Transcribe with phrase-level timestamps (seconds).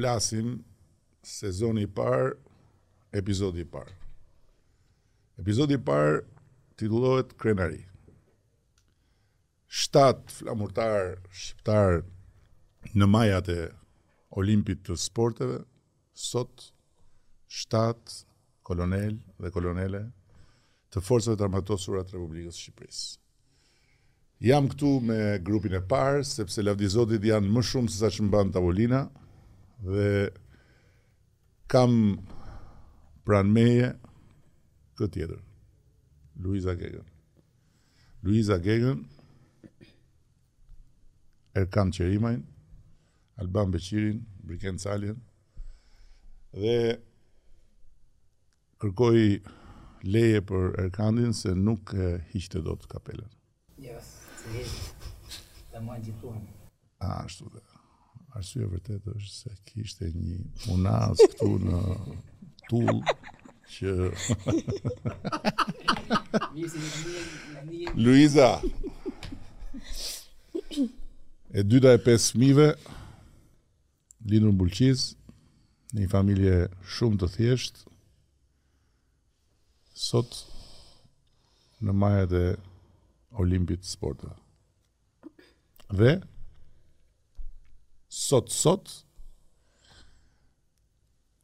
[0.00, 0.62] flasim
[1.26, 2.32] sezoni i parë,
[3.20, 3.92] epizodi i parë.
[5.42, 6.22] Epizodi i parë
[6.80, 7.82] titullohet Krenari.
[9.70, 12.00] Shtat flamurtar shqiptar
[12.96, 13.60] në majat e
[14.40, 15.60] Olimpit të sporteve,
[16.14, 16.68] sot
[17.50, 18.16] shtat
[18.68, 20.00] kolonel dhe kolonele
[20.94, 23.08] të forcëve të armatosura të Republikës Shqipërisë.
[24.48, 28.26] Jam këtu me grupin e parë, sepse lavdi Zotit janë më shumë se sa që
[28.26, 29.04] mban tavolina,
[29.84, 30.30] dhe
[31.70, 31.90] kam
[33.24, 33.88] pranë meje
[34.98, 35.40] këtë tjetër,
[36.44, 37.06] Luisa Gegen.
[38.22, 39.04] Luisa Gegen,
[41.56, 42.42] Erkan Qerimajn,
[43.40, 45.22] Alban Beqirin, Briken Caljen,
[46.52, 46.76] dhe
[48.82, 49.16] kërkoj
[50.06, 53.28] leje për Erkandin se nuk e hiqte dot kapelën.
[53.88, 54.12] Yes,
[54.42, 54.96] të hiqte.
[55.70, 56.40] Ta më gjithuan.
[57.10, 57.69] Ashtu dhe
[58.40, 60.38] arsye vërtet është se kishte një
[60.72, 61.80] munaz këtu në
[62.70, 63.02] tull
[63.74, 63.92] që
[68.06, 68.48] Luiza
[70.56, 75.00] e dyta e pesë fëmijëve lindur në Bulqiz
[75.92, 76.56] në një familje
[76.96, 77.74] shumë të thjesht
[80.06, 80.30] sot
[81.84, 82.46] në majat e
[83.44, 84.32] Olimpit Sporta
[86.00, 86.12] dhe
[88.10, 89.04] sot sot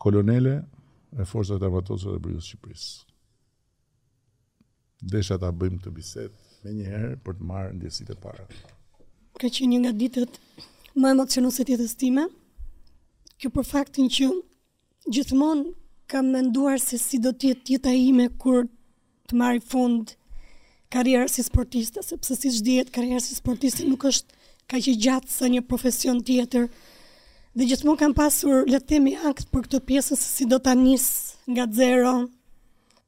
[0.02, 0.64] kolonele
[1.12, 2.96] e forcave të armatosura të Brigjës Shqipërisë.
[5.12, 8.48] Desha ta bëjmë të bisedë me një herë për të marrë ndjesitë e para.
[9.38, 10.40] Ka qenë një nga ditët
[10.98, 12.26] më emocionuese të jetës time.
[13.38, 14.28] Kjo për faktin që
[15.12, 15.70] gjithmonë
[16.10, 18.66] kam menduar se si do të jetë jeta ime kur
[19.30, 20.16] të marr fund
[20.94, 25.46] karrierës si sportiste, sepse siç dihet karriera si sportiste nuk është ka që gjatë sa
[25.50, 26.64] një profesion tjetër,
[27.56, 31.66] dhe gjithmonë kam pasur letemi akt për këtë pjesën se si do të anisë nga
[31.78, 32.14] zero,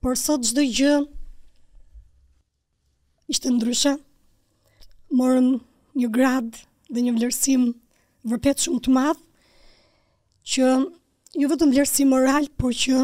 [0.03, 0.95] por sot gjdo gjë
[3.33, 3.97] ishte ndryshe,
[5.19, 5.49] morën
[5.99, 7.65] një grad dhe një vlerësim
[8.31, 9.23] vërpet shumë të madhë,
[10.49, 10.69] që
[11.43, 13.03] jo vetëm vlerësim moral, por që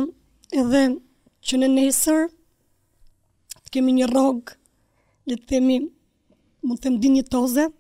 [0.63, 0.85] edhe
[1.45, 2.29] që në nesër
[3.67, 4.53] të kemi një rogë,
[5.29, 5.81] le të themi,
[6.65, 7.73] mund të them dinjitoze, toze,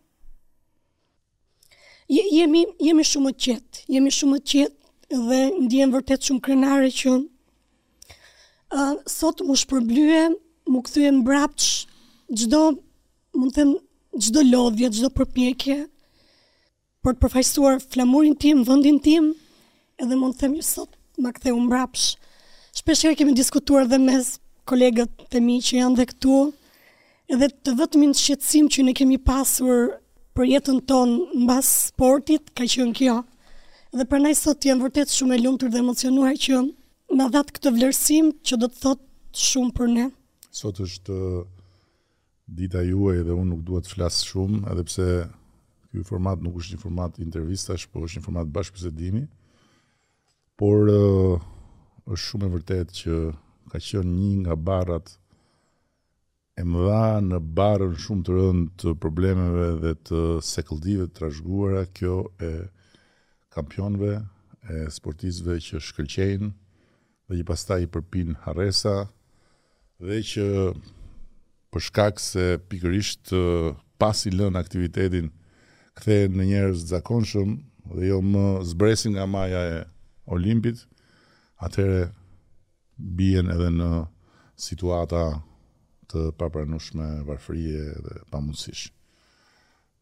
[2.08, 7.14] jemi jemi shumë të qetë, jemi shumë të qetë dhe ndjen vërtet shumë krenare që
[8.74, 10.22] ë uh, sot më shpërblye,
[10.72, 11.88] më kthye mbrapsht
[12.40, 12.62] çdo
[13.36, 13.72] mund të them
[14.22, 15.76] çdo lodhje, çdo përpjekje
[17.04, 19.32] për të përfaqësuar flamurin tim, vendin tim,
[20.00, 20.90] edhe mund të them sot
[21.22, 22.16] më ktheu mbrapsht.
[22.74, 26.38] Shpesh kemi diskutuar dhe mes kolegët e mi që janë dhe këtu,
[27.32, 29.92] edhe të vetëmin shqetsim që ne kemi pasur
[30.34, 33.20] për jetën tonë mbas sportit ka qenë kjo
[33.94, 36.58] dhe prandaj sot jam vërtet shumë e lumtur dhe emocionuar që
[37.14, 40.08] më dha këtë vlerësim që do të thotë shumë për ne.
[40.50, 41.44] Sot është uh,
[42.50, 45.06] dita juaj dhe unë nuk dua të flas shumë, edhe pse
[45.94, 49.24] ky format nuk është një format intervistash, por është një format bashkëzhëdimi.
[50.58, 51.40] Por uh,
[52.10, 53.20] është shumë e vërtetë që
[53.70, 55.14] ka qenë një nga barrat
[56.58, 60.20] e më dha në barën shumë të rëndë të problemeve dhe të
[60.52, 62.52] sekëldive të rashguara kjo e
[63.54, 64.12] kampionve,
[64.74, 66.50] e sportistëve që shkëlqejnë
[67.28, 68.94] dhe që pastaj i përpin harresa
[70.06, 70.46] dhe që
[71.74, 73.34] për shkak se pikërisht
[74.00, 75.30] pasi lën aktivitetin
[75.98, 77.56] kthehen në njerëz zakonshëm
[77.98, 79.82] dhe jo më zbresin nga maja e
[80.34, 80.78] Olimpit,
[81.66, 82.06] atëre
[82.96, 83.88] bien edhe në
[84.66, 85.20] situata
[86.14, 88.86] të papranueshme, varfërie dhe pamundësish.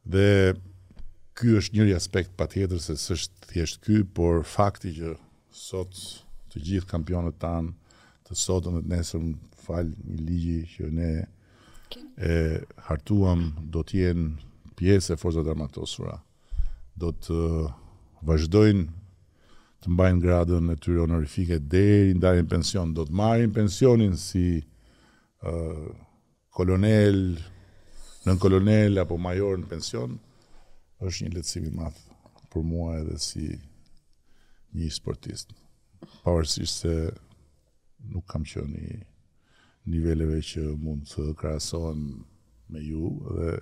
[0.04, 0.54] Dhe
[1.38, 5.14] ky është njëri aspekt patjetër se s'është thjesht ky, por fakti që
[5.56, 5.94] sot
[6.52, 7.72] të gjithë kampionët tanë
[8.28, 9.30] të sotën dhe të nesërm
[9.64, 11.12] fal një ligji që ne
[12.28, 12.34] e
[12.88, 16.18] hartuam do të jenë pjesë e forcave armatosura.
[17.00, 17.38] Do të
[18.26, 18.84] vazhdojnë
[19.82, 24.44] të mbajnë gradën e tyre honorifike deri ndarjen pension, do të marrin pensionin si
[26.54, 27.38] kolonel,
[28.24, 30.18] nën kolonel apo major në pension,
[31.02, 31.98] është një letësimi i madh
[32.52, 33.46] për mua edhe si
[34.76, 35.50] një sportist.
[36.22, 36.92] Pavarësisht se
[38.12, 38.94] nuk kam qenë i
[39.90, 42.04] niveleve që mund të krahasohen
[42.70, 43.56] me ju dhe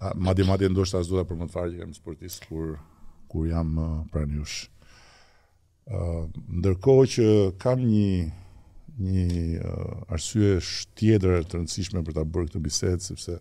[0.00, 2.74] a, madje madje ndoshta as duhet për më të që kam sportist kur
[3.28, 3.72] kur jam
[4.12, 4.68] pranjush jush.
[5.96, 6.26] uh,
[6.58, 7.26] ndërkohë që
[7.62, 8.30] kam një
[9.00, 10.58] një uh, arsye
[10.98, 13.38] tjetër të rëndësishme për ta bërë këtë bisedë sepse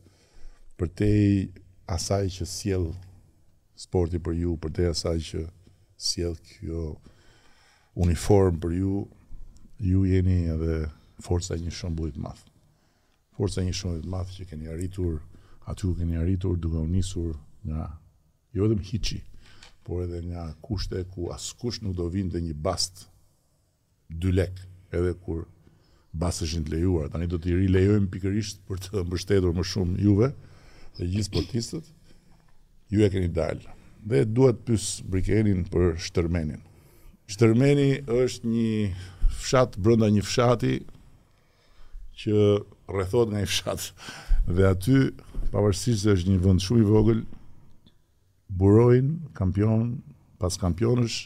[0.79, 1.09] për te
[1.91, 2.85] asaj që sjell
[3.79, 5.41] sporti për ju, për te asaj që
[5.99, 6.83] sjell kjo
[7.99, 9.01] uniform për ju,
[9.83, 10.77] ju jeni edhe
[11.23, 12.45] forca e një shumë të madh.
[13.35, 15.19] Forca e një shumë të madh që keni arritur
[15.71, 17.35] aty ku keni arritur duke u nisur
[17.65, 17.89] nga
[18.55, 19.21] jo vetëm hiçi,
[19.83, 23.05] por edhe nga kushte ku askush nuk do vinte një bast
[24.09, 25.43] dy lekë edhe kur
[26.19, 27.09] basë është të lejuar.
[27.13, 30.31] Tani do t'i rilejojmë pikërisht për të mbështetur më shumë juve
[30.97, 31.91] dhe gjithë sportistët,
[32.93, 33.75] ju e keni dalë.
[34.09, 36.61] Dhe duhet pys brikenin për shtërmenin.
[37.29, 40.75] Shtërmeni është një fshat brënda një fshati
[42.23, 42.39] që
[42.89, 43.91] rrethot nga i fshat.
[44.49, 44.97] Dhe aty,
[45.53, 47.21] pavarësisht se është një vënd shumë i vogël,
[48.49, 49.99] burojnë kampion,
[50.41, 51.19] pas kampionësh,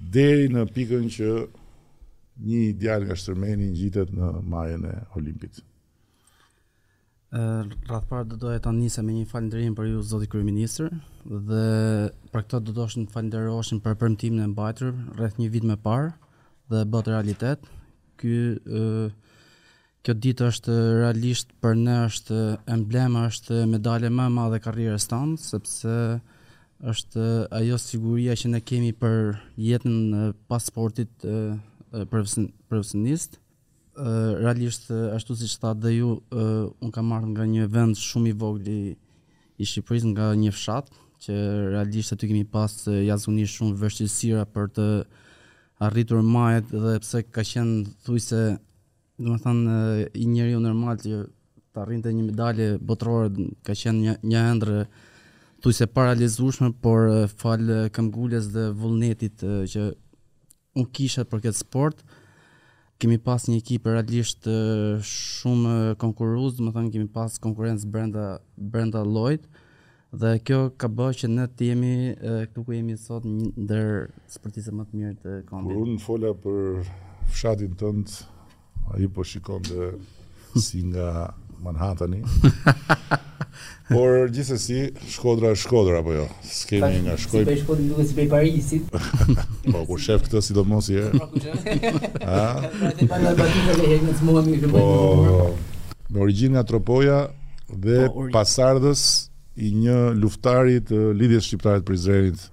[0.00, 1.30] deri në pikën që
[2.40, 5.60] një djalë nga shtërmeni në gjithet në majën e Olimpit.
[7.32, 10.88] Rathë parë do dojë të njëse me një falinderim për ju, Zoti Kërë
[11.46, 11.60] dhe
[12.32, 16.10] për këta do dojë të falinderoshin për përmëtim në mbajtër, rreth një vit me parë,
[16.70, 17.68] dhe bëtë realitet.
[18.18, 18.34] Ky,
[20.02, 22.40] kjo ditë është realisht për në është
[22.74, 25.94] emblema, është medale më ma dhe karrierës stanë, sepse
[26.80, 27.24] është
[27.60, 31.28] ajo siguria që ne kemi për jetën pasportit
[32.68, 33.38] profesionist.
[34.40, 36.10] Realisht ashtu siç tha dhe ju,
[36.80, 38.68] un kam marrë nga një vend shumë i vogël
[39.60, 40.86] i Shqipërisë nga një fshat
[41.20, 41.34] që
[41.74, 44.86] realisht aty kemi pas jazuni shumë vështirësira për të
[45.84, 48.40] arritur majet dhe pse ka qenë thujse,
[49.18, 49.60] do të them,
[50.14, 51.26] i njeri normal që
[51.74, 54.86] të arrinte një medalje botërore ka qenë një ëndër
[55.62, 59.90] thujse paralizueshme, por fal këmbgulës dhe vullnetit që
[60.80, 62.00] un kisha për këtë sport.
[63.00, 64.46] Kemi pas një ekip realisht
[65.08, 68.24] shumë konkurruz, do të thënë kemi pas konkurrencë brenda
[68.56, 69.46] brenda llojit
[70.20, 73.90] dhe kjo ka bërë që ne të jemi këtu ku jemi sot një ndër
[74.34, 75.76] sportistët më të mirë të kombit.
[75.78, 76.80] unë fola për
[77.32, 78.16] fshatin tënd,
[78.98, 79.90] ai po shikon dhe
[80.64, 81.08] si nga
[81.62, 82.22] Manhattani.
[83.90, 86.26] Por gjithsesi, Shkodra është Shkodra apo jo?
[86.46, 87.42] S'kemi nga Shkodra.
[87.50, 88.92] Si pe Shkodrën duhet si pe Parisit.
[89.74, 91.90] po kur shef këtë sidomos i pra, herë.
[93.10, 95.42] Pra, po, po, po.
[96.14, 97.18] Me origjinë nga Tropoja
[97.68, 98.94] dhe po,
[99.60, 102.46] i një luftari të lidhjes shqiptare të Prizrenit.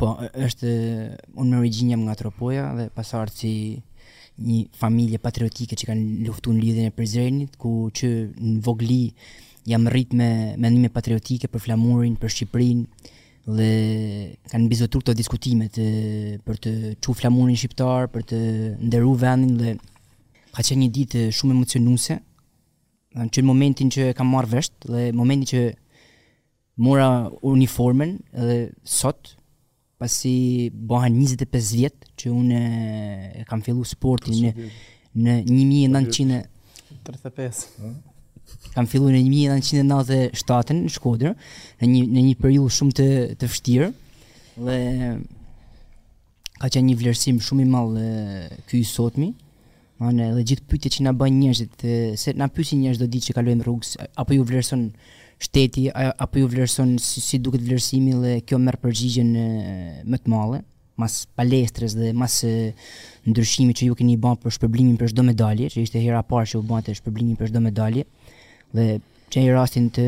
[0.00, 0.14] Po,
[0.46, 0.72] është
[1.36, 3.58] unë me origjinë jam nga Tropoja dhe pasardhës i
[4.38, 9.06] një familje patriotike që kanë luftu në lidhjën e Prizrenit, ku që në vogli
[9.66, 13.12] jam rrit me mendime patriotike për flamurin, për Shqipërinë
[13.46, 13.70] dhe
[14.50, 15.86] kanë bizotur të diskutimet e,
[16.44, 16.70] për të
[17.02, 18.38] qu flamurin shqiptar, për të
[18.82, 19.72] nderu vendin dhe
[20.56, 22.18] ka qenë një ditë shumë emocionuse
[23.16, 25.66] që në momentin që kam marrë vesht dhe momentin që
[26.84, 27.08] mora
[27.46, 29.35] uniformen dhe sot
[30.00, 32.60] pasi bëhen 25 vjetë që unë
[33.42, 34.54] e kam fillu sportin në,
[35.16, 36.44] në 1900...
[37.06, 37.62] 35.
[37.80, 37.96] Hm?
[38.76, 41.32] kam fillu në 1997 në Shkodrë,
[41.82, 43.06] në një, në një shumë të,
[43.40, 43.88] të fështirë,
[44.60, 44.78] dhe
[46.62, 48.04] ka qenë një vlerësim shumë i malë
[48.70, 49.32] këj sotmi,
[49.96, 51.84] Ma në edhe gjithë pytje që nga bën njerëzit,
[52.20, 54.82] se nga pysin njerëz do di që kalujem rrugës, apo ju vlerëson
[55.38, 59.32] shteti a, apo ju vlerëson si, si duket vlerësimi dhe kjo merr përgjigjen
[60.08, 60.62] më të madhe
[60.96, 62.38] mas palestrës dhe mas
[63.28, 66.48] ndryshimi që ju keni bën për shpërblimin për çdo medalje, që ishte hera e parë
[66.52, 68.06] që u bënte shpërblimi për çdo medalje.
[68.72, 68.86] Dhe
[69.28, 70.06] që në rastin të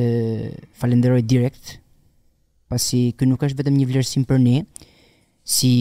[0.81, 1.75] falenderoj direkt,
[2.73, 4.63] pasi që nuk është vetëm një vlerësim për ne
[5.49, 5.73] si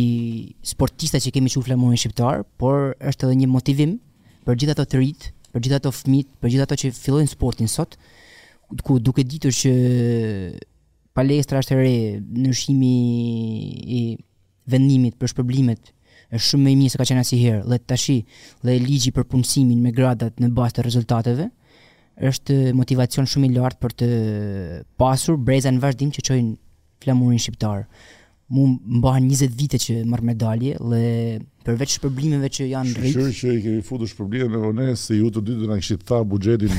[0.73, 3.95] sportistë që kemi shuflë mundi shqiptar, por është edhe një motivim
[4.43, 7.71] për gjithë ato të rit, për gjithë ato fëmijë, për gjithë ato që fillojnë sportin
[7.71, 7.95] sot,
[8.83, 9.71] ku duke ditur që
[11.15, 12.93] palestra është e re, ndryshimi
[13.99, 14.01] i
[14.69, 15.93] vendimit për shpërblimet
[16.35, 17.59] është shumë më i mirë se ka qenë asnjëherë.
[17.71, 18.17] Dhe tashi,
[18.67, 21.45] dhe ligji për punësimin me gradat në bazë të rezultateve
[22.29, 24.09] është motivacion shumë i lartë për të
[24.99, 26.53] pasur breza në vazhdim që çojnë
[27.03, 27.85] flamurin shqiptar
[28.49, 30.99] mu mbahen 20 vite që mërë medalje dhe
[31.67, 33.09] përveç shpërblimeve që janë rritë.
[33.11, 35.83] Shqyrë që i kemi futu shpërblimeve me po vëne se ju të dytë në në
[35.83, 36.77] kështë ta bugjetin.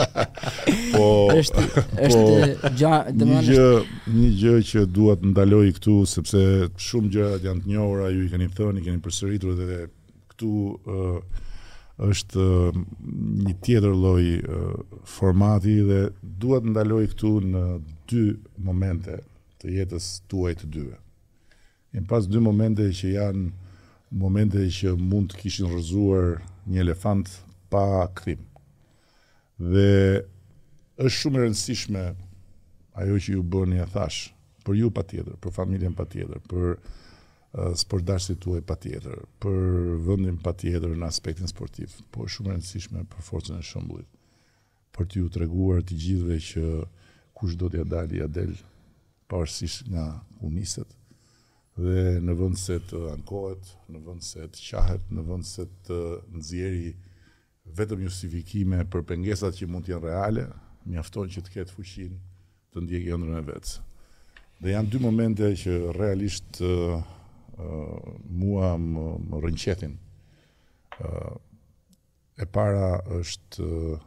[0.92, 3.70] po, është, po, është po, dhe një, gjë,
[4.18, 6.44] një gjë që duat të ndaloj këtu, sepse
[6.90, 9.80] shumë gjë janë të njohra, ju i keni thënë, i keni përsëritur dhe
[10.34, 11.42] këtu uh,
[12.12, 12.84] është uh,
[13.48, 17.66] një tjetër loj uh, formati dhe duat të ndaloj këtu në
[18.12, 18.26] dy
[18.60, 19.22] momente
[19.62, 20.96] të jetës tuaj të dyve.
[21.92, 23.50] Kemi pas dy momente që janë
[24.22, 27.30] momente që mund të kishin rëzuar një elefant
[27.72, 27.84] pa
[28.18, 28.42] krim.
[29.72, 29.90] Dhe
[31.00, 32.02] është shumë e rëndësishme
[33.02, 34.30] ajo që ju bërë një thash,
[34.66, 39.94] për ju pa tjetër, për familjen pa tjetër, për uh, sportdashit tuaj pa tjetër, për
[40.08, 44.10] vëndin pa tjetër në aspektin sportiv, po është shumë e rëndësishme për forcën e shëmbullit,
[44.92, 46.66] për të ju të reguar të gjithve që
[47.38, 48.60] kush do t'ja dali, ja delë,
[49.32, 50.04] pavarësisht nga
[50.42, 50.92] humiset
[51.80, 55.98] dhe në vend se të ankohet, në vend se të qahet, në vend se të
[56.36, 56.90] nëzjeri
[57.78, 60.44] vetëm justifikime për pengesat që mund të jenë reale,
[61.00, 62.18] afton që të ketë fuqinë
[62.74, 63.78] të ndjekë ëndrrën e vetës.
[64.62, 67.00] Dhe janë dy momente që realisht uh,
[67.56, 69.96] uh, mua më, më rënqetin.
[71.00, 71.32] ë uh,
[72.42, 73.98] E para është uh,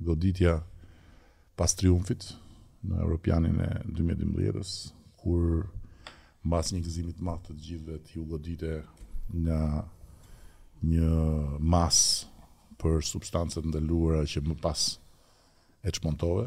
[0.00, 0.54] goditja
[1.60, 2.24] pas triumfit,
[2.86, 4.70] në Europianin e 2012-ës,
[5.20, 5.48] kur
[6.46, 8.70] mbas një gëzimi të madh të gjithëve ti u godite
[9.36, 9.58] nga
[10.80, 11.98] një mas
[12.80, 14.86] për substancat ndaluara që më pas
[15.86, 16.46] e çmontove.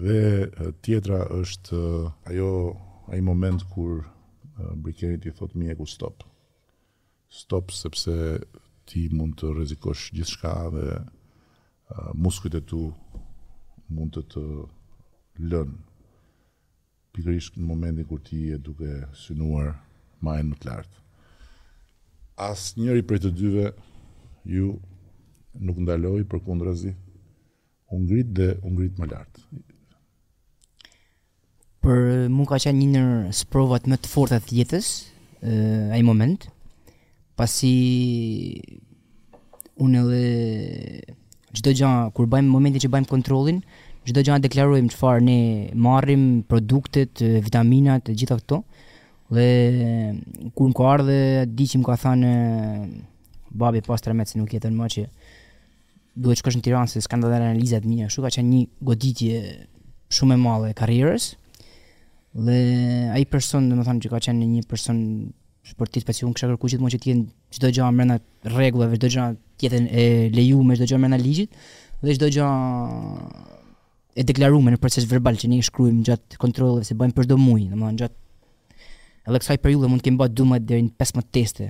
[0.00, 1.80] Dhe tjetra është
[2.32, 2.50] ajo
[3.12, 4.06] ai moment kur
[4.80, 6.22] Brikeri i thotë mjeku stop.
[7.30, 8.14] Stop sepse
[8.88, 10.88] ti mund të rrezikosh gjithçka dhe
[12.16, 12.80] muskujt e tu
[13.92, 14.42] mund të të
[15.48, 15.68] lën
[17.14, 19.72] pikërisht në momentin kur ti je duke synuar
[20.24, 20.98] majën më të lartë.
[22.40, 23.70] As njëri prej të dyve
[24.48, 24.74] ju
[25.60, 26.92] nuk ndaloi përkundrazi
[27.92, 29.40] u ngrit dhe u ngrit më lart.
[31.84, 34.88] Për mua ka qenë një ndër sprovat më të forta të jetës,
[35.42, 36.42] ëh ai moment,
[37.36, 37.72] pasi
[39.80, 40.22] unë edhe
[41.56, 43.64] çdo gjë kur bëjmë momentin që bëjmë kontrollin,
[44.10, 45.40] çdo gjë na deklarojmë çfarë ne
[45.78, 48.56] marrim produktet, vitaminat, të gjitha këto.
[49.30, 52.32] Dhe kur ka ardhe, më ka thënë
[53.54, 55.04] babi pas tremet se nuk jetën më që
[56.22, 59.42] duhet shkosh në Tiranë se s'ka ndonjë analizë të mia, kështu ka qenë një goditje
[60.10, 61.28] shumë e madhe e karrierës.
[62.46, 62.58] Dhe
[63.14, 64.98] ai person, domethënë që ka qenë një person
[65.66, 68.18] sportist pasi unë kisha kërkuar që të jenë çdo gjë brenda
[68.50, 69.14] rregullave, çdo
[69.60, 71.54] gjë të e lejuar me çdo gjë në ligjit
[72.02, 72.46] dhe çdo gjë
[74.16, 77.36] e deklaruar në proces verbal që ne i shkruajmë gjatë kontrolleve se bëjmë për çdo
[77.38, 81.68] muaj, domethënë gjatë edhe kësaj periudhe mund të kemi bërë 12 deri në 15 teste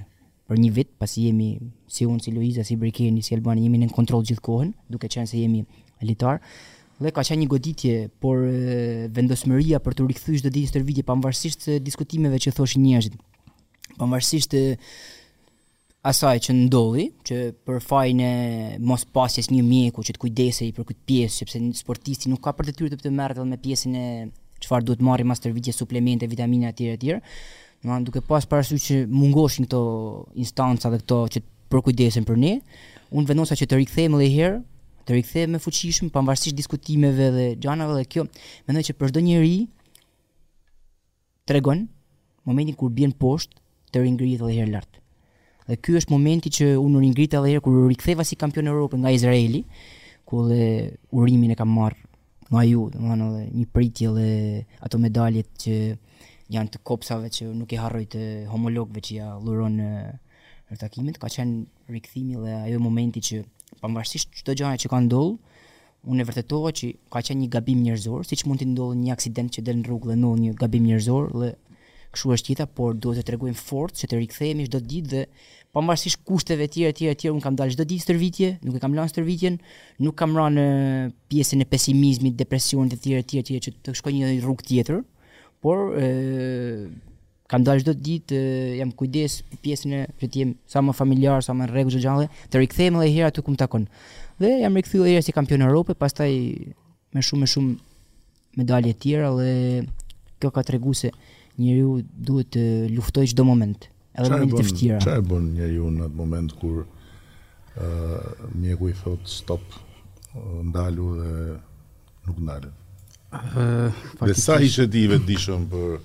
[0.50, 1.50] për një vit, pasi jemi
[1.94, 5.38] si unë si Luiza, si Brikeni, si Albani jemi në kontroll gjithkohën, duke qenë se
[5.38, 5.60] jemi
[6.02, 6.40] elitar.
[7.00, 7.92] Dhe ka qenë një goditje,
[8.22, 8.42] por
[9.16, 13.14] vendosmëria për të rikthyer çdo ditë stërvitje pavarësisht diskutimeve që thoshin njerëzit.
[14.00, 14.56] Pavarësisht
[16.06, 17.36] asaj që ndolli, që
[17.68, 18.28] për fajin e
[18.88, 22.70] mos pasjes një mjeku që të kujdesej për këtë pjesë, sepse sportisti nuk ka për
[22.70, 24.04] detyrë të të merret edhe me pjesën e
[24.64, 27.20] çfarë duhet marrë mas tërvitje suplemente, vitamina të etj.
[27.20, 27.20] të
[27.80, 29.78] Do të thonë duke pas parasysh që mungoshin këto
[30.42, 31.40] instanca dhe këto që
[31.72, 32.50] për kujdesen për ne,
[33.08, 34.58] unë vendosa që të rikthehem edhe herë,
[35.08, 38.26] të rikthehem me fuqishëm pavarësisht diskutimeve dhe gjanave dhe kjo,
[38.68, 39.58] mendoj që për çdo njerëj
[41.48, 41.86] tregon
[42.44, 43.56] momentin kur bien poshtë
[43.94, 44.99] të ringrihet edhe herë lart.
[45.70, 48.66] Dhe ky është momenti që unë u ngrit edhe herë kur u riktheva si kampion
[48.66, 49.60] Evropë nga Izraeli,
[50.26, 50.64] ku dhe
[51.14, 51.94] urimin e kam marr
[52.50, 54.26] nga ju, domethënë edhe një pritje dhe
[54.82, 55.76] ato medaljet që
[56.56, 59.92] janë të kopsave që nuk i harroj të homologëve që ja dhuron në,
[60.74, 63.40] në takimet, ka qenë rikthimi dhe ajo momenti që
[63.84, 65.38] pavarësisht çdo gjë që ka ndodhur,
[66.10, 69.54] unë e vërtetova që ka qenë një gabim njerëzor, siç mund të ndodhë një aksident
[69.54, 71.54] që del në rrugë dhe ndodh një gabim njerëzor dhe
[72.14, 75.22] kështu është gjitha, por duhet të tregojmë fort që të rikthehemi çdo ditë dhe
[75.74, 78.78] pavarësisht kushteve të tjera të tjera të tjera un kam dalë çdo ditë stërvitje, nuk
[78.78, 79.60] e kam lënë stërvitjen,
[80.02, 80.64] nuk kam rënë
[81.30, 84.66] pjesën e pesimizmit, depresionit të tjera të tjera të tjera që të shkoj një rrugë
[84.66, 85.04] tjetër,
[85.62, 86.08] por e,
[87.50, 88.42] kam dalë çdo ditë,
[88.80, 92.64] jam kujdes pjesën e që të jem sa më familjar, sa më rregull gjallë, të
[92.64, 93.86] rikthehem edhe herë aty ku më takon.
[94.42, 96.30] Dhe jam rikthyer edhe si kampion Europë, pastaj
[97.14, 97.74] me shumë me shumë
[98.58, 99.84] medalje të tjera dhe
[100.42, 101.10] kjo ka treguar se
[101.60, 102.62] njeri ju duhet të
[102.94, 103.84] luftoj qdo moment,
[104.16, 105.00] edhe moment të vështira.
[105.04, 109.64] Qa e bën njeri ju në atë moment kur uh, mjeku i thot stop,
[110.70, 111.34] ndalu dhe
[112.28, 112.72] nuk ndalu?
[113.30, 116.00] Uh, dhe sa ishe ti i vetëdishëm për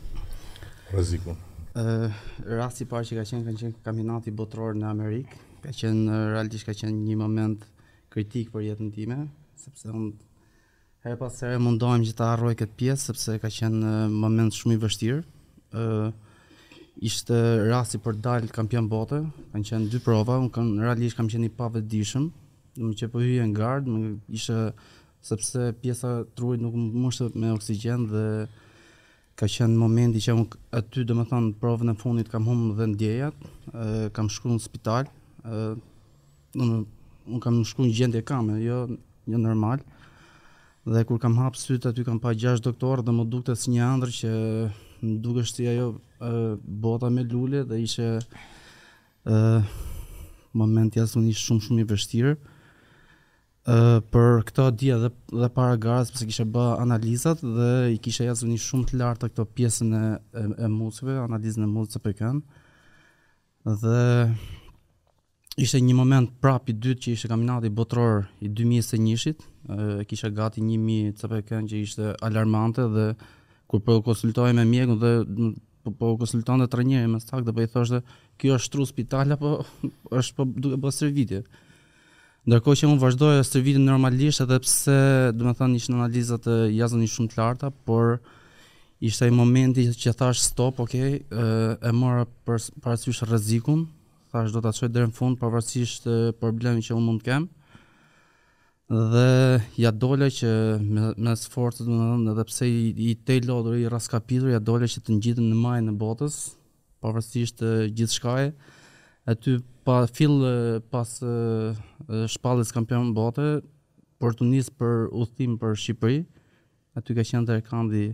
[0.93, 1.39] rëzikun?
[1.75, 2.07] Uh,
[2.55, 6.75] rasti parë që ka qenë, ka qenë kaminati botëror në Amerikë, ka qenë, realisht ka
[6.81, 7.63] qenë një moment
[8.13, 9.21] kritik për jetën time,
[9.59, 10.11] sepse unë
[11.05, 14.79] herë pas herë mundohem që ta harroj këtë pjesë sepse ka qenë moment shumë i
[14.85, 15.23] vështirë
[15.75, 16.13] ë
[17.05, 17.35] ishte
[17.67, 19.19] rasti për dalë kampion bote,
[19.51, 22.29] kanë qenë dy prova, unë kanë realisht kam qenë i pavetdijshëm,
[22.85, 24.55] më që po hyje në gard, më ishte
[25.25, 28.25] sepse pjesa trurit nuk mështë me oksigjen dhe
[29.35, 32.87] ka qenë momenti që unë aty dhe më thonë provën e fundit kam humë dhe
[32.93, 33.43] ndjejat,
[34.15, 35.09] kam shku në spital,
[35.45, 36.79] unë,
[37.27, 38.79] unë kam shku në gjendje kamë, jo,
[39.33, 39.83] jo normal,
[40.87, 43.83] dhe kur kam hapë sytë aty kam pa 6 doktorë dhe më dukte si një
[43.91, 44.33] andrë që
[45.01, 46.01] duke shti ajo
[46.63, 49.63] bota me lule dhe ishe e,
[50.53, 52.35] moment jasë unë shumë shumë i vështirë.
[53.65, 58.27] Uh, për këto dia dhe, dhe para garës përse kishe bë analizat dhe i kishe
[58.27, 60.01] jazë një shumë të lartë të këto pjesën e,
[60.37, 64.03] e, e analizën e mucëve për kënë dhe
[65.65, 70.61] ishte një moment prap i dytë që ishte kaminati botror i 2021 uh, kisha gati
[70.61, 73.07] 1000 CPK kënë që ishte alarmante dhe
[73.67, 74.15] kur po
[74.53, 75.13] me mjekun dhe
[75.83, 77.99] po po konsulton të trajnerin me sakt dhe po i thoshte
[78.37, 79.63] kjo është tru spital apo
[80.21, 81.43] është po duke bërë shërbime.
[82.45, 84.97] Ndërkohë që unë vazhdoja shërbimin normalisht edhe pse
[85.35, 88.19] do të thonë ishin analizat jashtë një shumë të larta, por
[89.01, 91.17] ishte ai momenti që thash stop, ok, e,
[91.89, 93.85] e mora për parasysh rrezikun,
[94.33, 96.05] thash do ta çoj deri në fund pavarësisht
[96.41, 97.45] problemit që unë mund të kem.
[97.49, 97.54] ë
[98.89, 100.49] dhe ja dole që
[100.85, 105.01] me, me sforcë të në dhe pse i, i te i raskapitur, ja dole që
[105.07, 106.35] të ngjitën në majën e botës,
[107.01, 107.63] pavarësisht
[107.97, 108.51] gjithë shkaje,
[109.25, 110.39] e ty pa fill
[110.91, 113.61] pas shpallës shpallis kampion bote,
[114.21, 116.21] për të nisë për uthim për Shqipëri,
[116.95, 118.05] e ty ka qenë të rekandi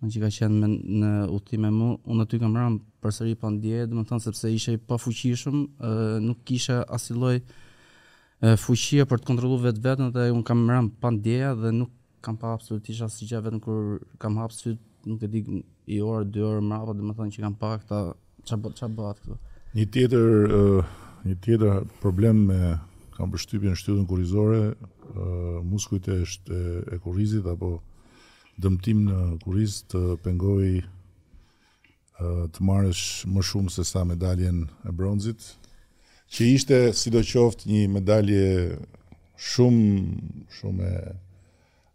[0.00, 0.68] në që ka qenë me,
[1.02, 4.50] në udhtim e mu, unë aty kam rëmë për sëri pandje, dhe më thënë sepse
[4.54, 5.58] ishe pa fuqishëm,
[6.22, 7.40] nuk kisha asiloj,
[8.56, 11.90] fuqia për të kontrolluar vetveten dhe un kam marrën pa ndjeja dhe nuk
[12.22, 14.76] kam pa absolutisht asgjë si vetëm kur kam hap sy
[15.06, 15.40] nuk e di
[15.86, 17.98] i orë 2 orë më radhë domethënë që kam pa këtë
[18.46, 19.38] çfarë çfarë bëhat këtu
[19.78, 20.82] një tjetër uh,
[21.26, 22.62] një tjetër problem me
[23.16, 26.62] kam përshtypjen shtyllën kurrizore uh, muskujt e është
[26.94, 27.72] e kurrizit apo
[28.62, 33.04] dëmtim në kurriz të pengoi uh, të marrësh
[33.34, 35.56] më shumë se sa medaljen e bronzit
[36.30, 38.48] që ishte sidoqoftë një medalje
[39.40, 39.88] shumë
[40.58, 41.00] shumë e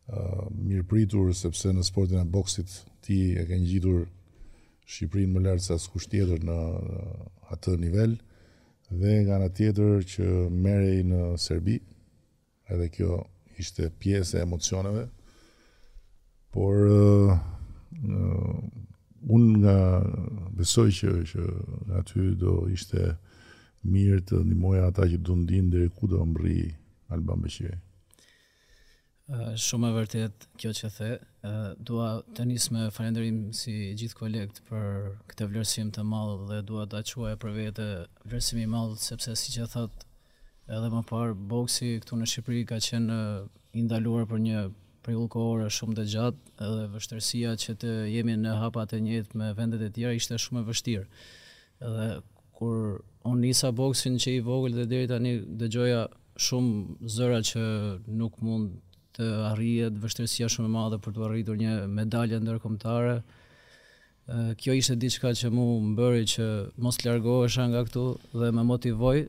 [0.09, 2.71] uh, mirëpritur sepse në sportin e boksit
[3.05, 4.05] ti e ke ngjitur
[4.83, 6.55] Shqipërinë më lart se askush tjetër në
[7.55, 8.17] atë nivel
[8.99, 11.77] dhe nga ana tjetër që merrej në Serbi,
[12.69, 13.21] edhe kjo
[13.57, 15.05] ishte pjesë e emocioneve.
[16.53, 18.51] Por uh, uh,
[19.33, 19.77] un nga
[20.59, 21.47] besoj që që
[22.03, 23.15] aty do ishte
[23.83, 26.75] mirë të ndihmoja ata që do ndin deri ku do mbri
[27.09, 27.77] Alban Beqiri.
[29.59, 31.09] shumë e vërtet kjo që the.
[31.43, 36.61] Ë dua të nis me falënderim si gjithë kolekt për këtë vlerësim të madh dhe
[36.67, 37.87] dua ta quaj për vete
[38.25, 40.05] vlerësimi i madh sepse siç e thot
[40.67, 43.19] edhe më parë boksi këtu në Shqipëri ka qenë
[43.79, 44.59] i ndaluar për një
[45.03, 49.49] periudhë kohore shumë të gjatë dhe vështirësia që të jemi në hapat të njëjtë me
[49.57, 51.07] vendet e tjera ishte shumë e vështirë
[51.83, 52.07] dhe
[52.63, 56.01] kur unë nisa boksin që i vogël dhe deri tani dëgjoja
[56.47, 57.63] shumë zëra që
[58.19, 58.79] nuk mund
[59.17, 63.17] të arrijet vështirësia shumë e madhe për të arritur një medalje ndërkombëtare.
[64.59, 66.47] Kjo ishte diçka që mu më bëri që
[66.83, 68.05] mos të largohesha nga këtu
[68.39, 69.19] dhe më motivoi,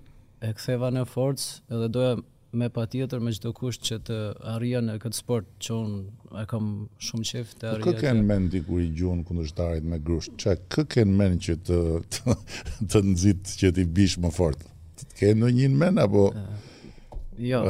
[0.45, 2.15] e ktheva në forcë edhe doja
[2.55, 4.19] me pa tjetër me gjithë kusht që të
[4.55, 6.03] arria në këtë sport që unë
[6.43, 6.69] e kam
[7.07, 7.85] shumë qef të arria.
[7.87, 10.35] Kë kënë men mendi kur i gjunë këndështarit me grusht?
[10.41, 11.81] Që kë kënë men që të,
[12.17, 12.37] të,
[12.93, 14.63] të nëzit që t'i bish më fort?
[14.99, 16.29] Të të kënë në njën mend apo...
[17.43, 17.65] jo,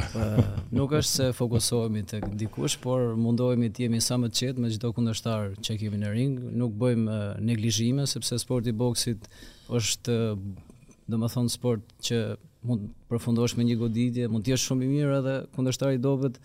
[0.77, 4.69] nuk është se fokusohemi të dikush, por mundohemi të jemi sa më të qetë me
[4.75, 6.35] gjithë këndështarë që kemi në ring.
[6.61, 9.25] Nuk bëjmë uh, neglizhime, sepse sporti boksit
[9.73, 10.19] është
[11.09, 12.21] dhe më thonë sport që
[12.65, 16.39] mund të përfundosh me një goditje, mund të jesh shumë i mirë edhe kundërshtari dobët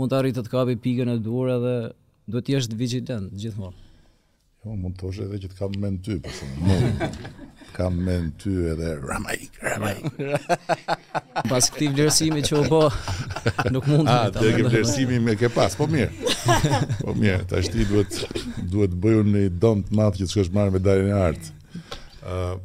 [0.00, 1.74] mund të arritë të kapi pikën e dur edhe
[2.32, 3.78] do të jesh të vigilant gjithmonë.
[4.62, 7.28] Jo, mund të thoshë edhe që të kam mend ty për shkak të
[7.72, 9.94] Kam mend ty edhe Ramai, Ramai.
[11.48, 12.82] Pas këti vlerësimi që u bë,
[13.72, 14.28] nuk mund të ta.
[14.34, 16.10] të tek vlerësimi me ke pas, po mirë.
[17.00, 18.18] Po mirë, tash ti duhet
[18.74, 18.92] duhet
[19.32, 21.50] një don të madh që të shkosh marrë darin e art.
[22.20, 22.60] uh,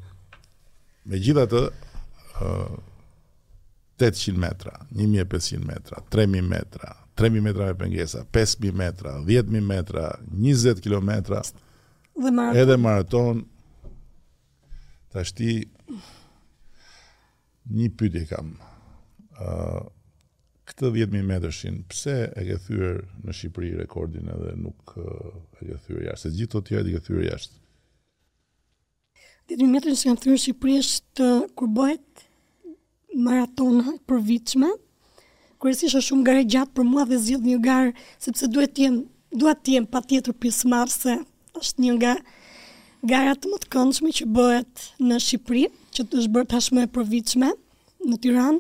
[1.08, 1.60] Me gjitha të
[2.44, 2.48] uh,
[3.98, 10.04] 800 metra, 1500 metra, 3000 metra, 3000 metra me pëngesa, 5000 metra, 10.000 metra,
[10.36, 11.40] 20 kilometra,
[12.20, 12.58] maraton.
[12.64, 13.46] edhe maraton,
[15.08, 15.54] Ta shti,
[17.74, 18.50] një pytje kam.
[19.40, 19.88] Uh,
[20.68, 25.32] këtë 10.000 metrë shimë, pse e gëthyër në Shqipëri rekordin edhe nuk uh,
[25.64, 26.26] e gëthyër jashtë?
[26.36, 27.56] Se gjithë të tjerë e gëthyër jashtë.
[29.48, 31.26] Ditën më të kam në Shqipëri është
[31.58, 32.24] kur bëhet
[33.28, 34.68] maratona e vitshme.
[35.58, 37.88] Kurësisht është shumë gare gjatë për mua dhe zgjidh një gar
[38.26, 38.96] sepse duhet të jem,
[39.32, 41.16] dua të jem patjetër pjesëmarrëse.
[41.62, 42.12] Është një nga
[43.12, 45.64] garat të më të këndshme që bëhet në Shqipëri,
[45.96, 47.52] që të është bërë tashmë e përvitshme
[48.12, 48.60] në Tiranë.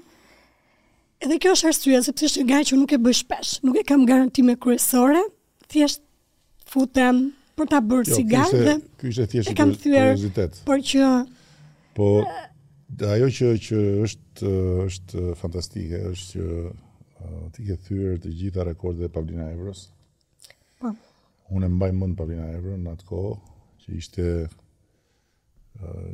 [1.25, 3.57] Edhe kjo është arsyeja sepse është një gare që nuk e bëj shpesh.
[3.67, 5.21] Nuk e kam garantimë kryesore,
[5.67, 5.99] thjesht
[6.69, 8.75] futem për ta bërë jo, si gazë.
[9.01, 10.51] ky ishte thjesht kuriozitet.
[10.67, 11.01] Por që
[11.97, 12.07] po
[13.13, 14.47] ajo që që është
[14.85, 16.67] është fantastike, është që uh,
[17.55, 19.81] ti ke thyer të gjitha rekordet e Pavlina Evros.
[20.81, 20.89] Po.
[21.57, 23.33] Unë e mbaj mend Pavlina Evros në atë kohë
[23.83, 24.27] që ishte
[25.81, 26.13] uh,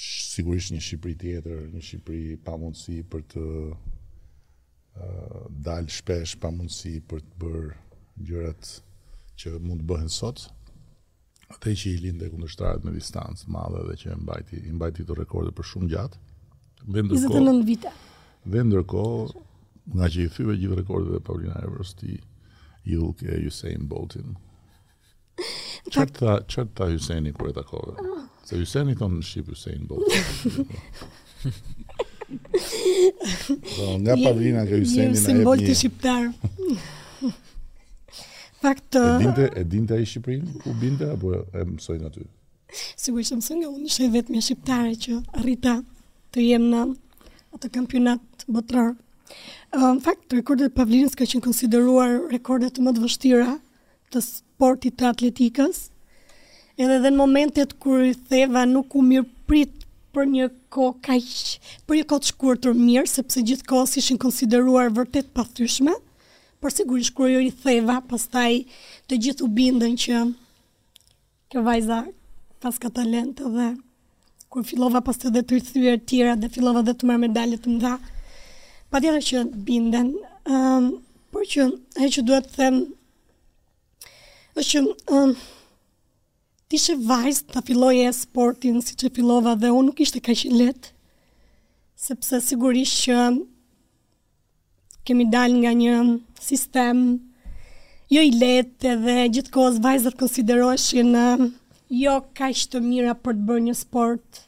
[0.00, 3.54] sigurisht një Shqipëri tjetër, një Shqipëri pa mundësi për të uh,
[5.68, 7.70] dalë shpesh pa mundësi për të bërë
[8.24, 8.62] gjërat
[9.40, 10.38] që mund të bëhen sot.
[11.52, 15.00] Atë që i lindë kundërshtarët me distancë të madhe dhe që e mbajti i mbajti
[15.06, 16.16] të rekordet për shumë gjatë.
[16.86, 17.90] Dhe ndërkohë 29 vite.
[18.54, 19.24] Dhe ndërkohë
[19.98, 21.56] nga që i thyve gjithë rekordet e Paulina
[22.00, 22.18] ti i
[22.98, 24.28] Luke Usain Boltin.
[25.92, 27.92] Çerta çerta Usaini kur e takove.
[28.48, 30.06] Se Usaini thon në shqip Usain Bolt.
[33.96, 36.32] Nga Pavlina ka Jusenina e e mjë Jusenina e mjë Jusenina
[38.60, 42.22] Fakt, e dinte e dinte ai Shqipërin ku binte apo e mësoi aty?
[42.96, 45.74] Sigurisht më sonë unë ishte vetëm një shqiptare që arrita
[46.32, 46.94] të jem në um,
[47.54, 48.94] atë kampionat botror.
[49.76, 53.52] Në um, fakt, rekordet Pavlinës ka qenë konsideruar rekordet të më të vështira
[54.16, 55.82] të sportit të atletikës.
[56.80, 59.84] Edhe dhe në momentet kur i theva nuk u mirë prit
[60.16, 61.28] për një ko kaq,
[61.86, 66.02] për një kohë të shkurtër mirë, sepse gjithkohës ishin konsideruar vërtet pathyeshmet
[66.60, 68.60] por sigurisht kur jo i theva, pastaj
[69.08, 70.20] të gjithë u bindën që
[71.52, 72.00] kjo vajza
[72.62, 73.68] pas ka talent dhe
[74.52, 77.96] kur fillova pas të dhe të tjera dhe fillova dhe të mërë medalit të mdha,
[78.90, 80.12] pa tjetër që bindën.
[80.46, 80.84] um,
[81.32, 81.62] por që
[82.04, 82.76] e që duhet të them,
[84.56, 84.80] është që
[85.16, 85.32] um,
[86.72, 90.36] ti shë vajzë të filloj e sportin si që fillova dhe unë nuk ishte kaq
[90.40, 90.48] që
[92.06, 93.16] sepse sigurisht që
[95.06, 96.00] kemi dal nga një
[96.42, 97.06] sistem
[98.12, 101.46] jo i lehtë dhe gjithkohës vajzat konsideroheshin um,
[101.94, 104.42] jo kaq të mira për të bërë një sport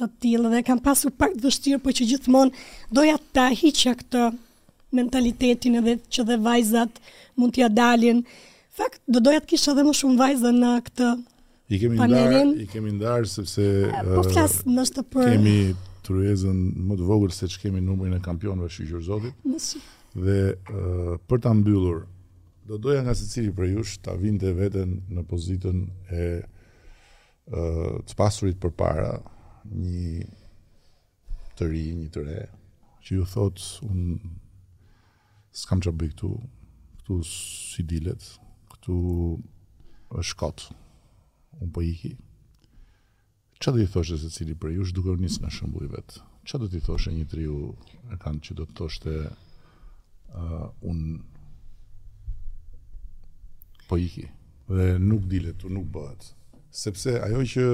[0.00, 4.26] të tillë dhe kam pasur pak vështirë, por që gjithmonë doja ta hiqja këtë
[4.98, 6.96] mentalitetin edhe që dhe vajzat
[7.38, 8.24] mund t'ja dalin.
[8.74, 11.10] Fakt do doja të kisha edhe më shumë vajza në këtë
[11.70, 14.86] i kemi ndar, i kemi ndar sepse po uh, flas më
[15.30, 15.56] kemi
[16.06, 19.82] truezën më të vogël se ç'kemë numrin e kampionëve shqiptar zotit
[20.14, 22.06] dhe uh, për ta mbyllur
[22.66, 26.24] do doja nga secili prej jush ta vinte veten në pozitën e
[27.46, 29.18] uh, të pasurit përpara
[29.64, 30.26] një
[31.58, 32.44] të ri, një të re
[33.06, 34.04] që ju thot un
[35.56, 36.30] s'kam çfarë bëj këtu,
[37.00, 38.22] këtu si dilet,
[38.70, 38.96] këtu
[40.20, 40.62] është kot.
[41.60, 42.12] Un po iki.
[43.60, 46.20] Çfarë do i thoshë secili prej jush duke u nisë në shembuj vet?
[46.46, 47.56] Çfarë do t'i thoshë një triu
[48.14, 49.16] e kanë që do të thoshte
[50.34, 51.22] uh, un
[53.88, 54.28] po iki
[54.70, 56.30] dhe nuk dilet tu nuk bëhet
[56.82, 57.64] sepse ajo që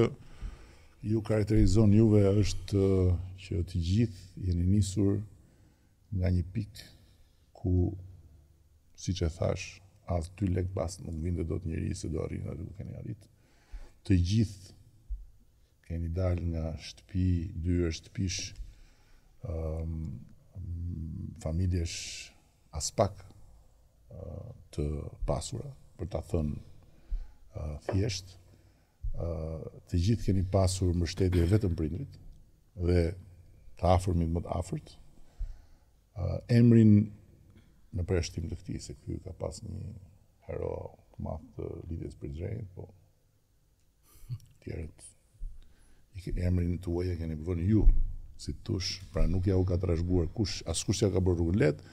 [1.10, 5.18] ju karakterizon juve është uh, që të gjithë jeni nisur
[6.16, 6.86] nga një pikë
[7.56, 7.74] ku
[8.96, 9.66] siç e thash
[10.16, 13.28] as dy lek bas nuk vinte dot njerëj se do arrinë atë që keni arrit
[14.08, 14.72] të gjithë
[15.86, 17.28] keni dalë nga shtëpi,
[17.62, 18.38] dyër shtëpish,
[19.46, 19.92] um,
[21.44, 22.32] familjesh
[22.76, 23.12] as pak
[24.10, 24.84] uh, të
[25.28, 28.34] pasura, për ta thënë uh, thjesht,
[29.16, 32.20] uh, të gjithë keni pasur mbështetje vetëm prindrit
[32.76, 33.04] dhe
[33.80, 34.90] të afërmit më të afërt.
[36.48, 36.94] Emrin
[37.96, 39.90] në përshtim të këtij se ky ka pas një
[40.48, 40.70] hero
[41.12, 42.86] të madh të lidhjes për drejtë, po
[44.64, 45.04] tjerët
[46.16, 47.82] i keni emrin tuaj e keni vënë ju
[48.40, 51.84] si tush, pra nuk ja u ka trashëguar kush, askush ja ka bërë rrugën lehtë,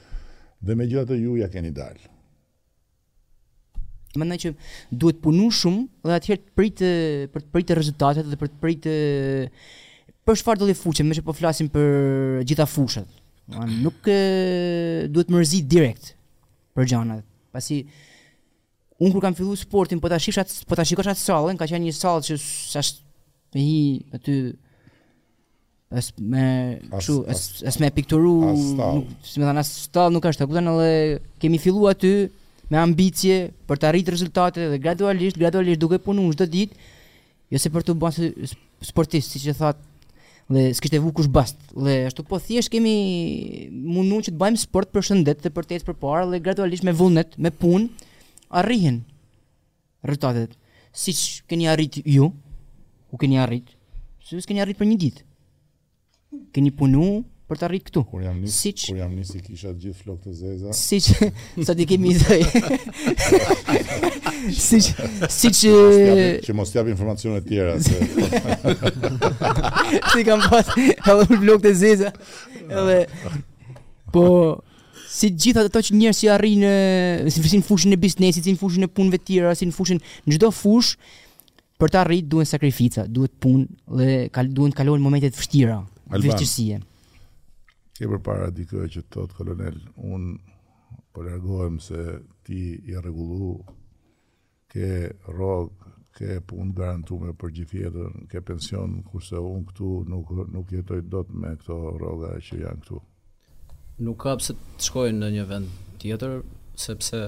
[0.63, 2.09] dhe me gjithë të ju ja keni dalë.
[4.19, 4.51] Më nëjë që
[5.01, 6.83] duhet punu shumë dhe atëherë të prit
[7.33, 8.95] për të pritë rezultatet dhe për të pritë
[10.27, 13.09] për shfarë do dhe fuqe, me që po flasim për gjitha fushet.
[13.83, 16.13] Nuk duhet më rëzit direkt
[16.77, 17.83] për gjanat, Pasi,
[18.97, 20.17] unë kur kam fillu sportin, po, po ta
[20.87, 23.11] shikosh atë salën, ka qenë një salë që sashtë
[23.53, 23.75] me hi
[24.17, 24.37] aty
[25.97, 28.35] as me kshu as as me pikturu
[29.27, 32.11] si më thanë as stall nuk është aku tani edhe kemi filluar aty
[32.71, 33.37] me ambicie
[33.69, 37.01] për të arritur rezultate dhe gradualisht gradualisht duke punuar çdo ditë
[37.53, 38.53] jo se për të bën
[38.89, 39.81] sportist siç e thot
[40.53, 42.95] dhe s'kishte vu kush bast dhe ashtu po thjesht kemi
[43.93, 46.93] mundu që të bëjmë sport për shëndet dhe për të ecë përpara dhe gradualisht me
[47.01, 48.09] vullnet me punë
[48.61, 48.97] arrihen
[50.09, 50.57] rezultatet
[51.05, 52.31] siç keni arrit ju
[53.13, 53.69] u keni arrit
[54.25, 55.29] s'u keni arrit për një ditë
[56.53, 58.01] keni punu për të arrit këtu.
[58.09, 60.73] Kur jam nisë, si kur jam nisë, i kisha gjithë flok të zeza.
[60.77, 61.27] Si që,
[61.67, 62.43] sa kemi zëj.
[64.63, 65.71] si që, si që...
[66.47, 67.75] Që mos jap informacion e tjera.
[67.83, 67.97] Se...
[70.13, 70.71] si kam pas,
[71.05, 72.13] halë më flok të zeza.
[72.63, 72.97] Edhe,
[74.15, 74.23] po,
[75.13, 76.73] si gjitha të to që njërë si arri në,
[77.35, 80.37] si në fushën e biznesit, si në fushën e punëve tjera, si në fushën, në
[80.39, 80.97] gjdo fushë,
[81.83, 83.65] për të arrit duhet sakrifica, duhet punë,
[83.99, 85.81] dhe duhet kalojnë momentet fështira.
[86.13, 86.75] Vështirësie.
[87.97, 90.35] Ke përpara dikë që thot kolonel, un
[91.13, 92.03] po largohem se
[92.45, 93.53] ti i rregullu
[94.69, 94.89] ke
[95.29, 95.71] rrog,
[96.13, 101.29] ke punë garantuar për gjithë jetën, ke pension kurse un këtu nuk nuk jetoj dot
[101.43, 102.99] me këto rroga që janë këtu.
[104.05, 106.41] Nuk ka pse të shkoj në një vend tjetër
[106.85, 107.21] sepse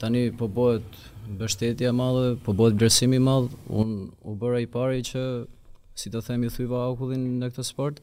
[0.00, 1.00] tani po bëhet
[1.32, 3.96] mbështetja e madhe, po bëhet vlerësimi i madh, un
[4.28, 5.24] u bëra i pari që
[5.98, 7.98] si të themi thyva okullin në këtë sport,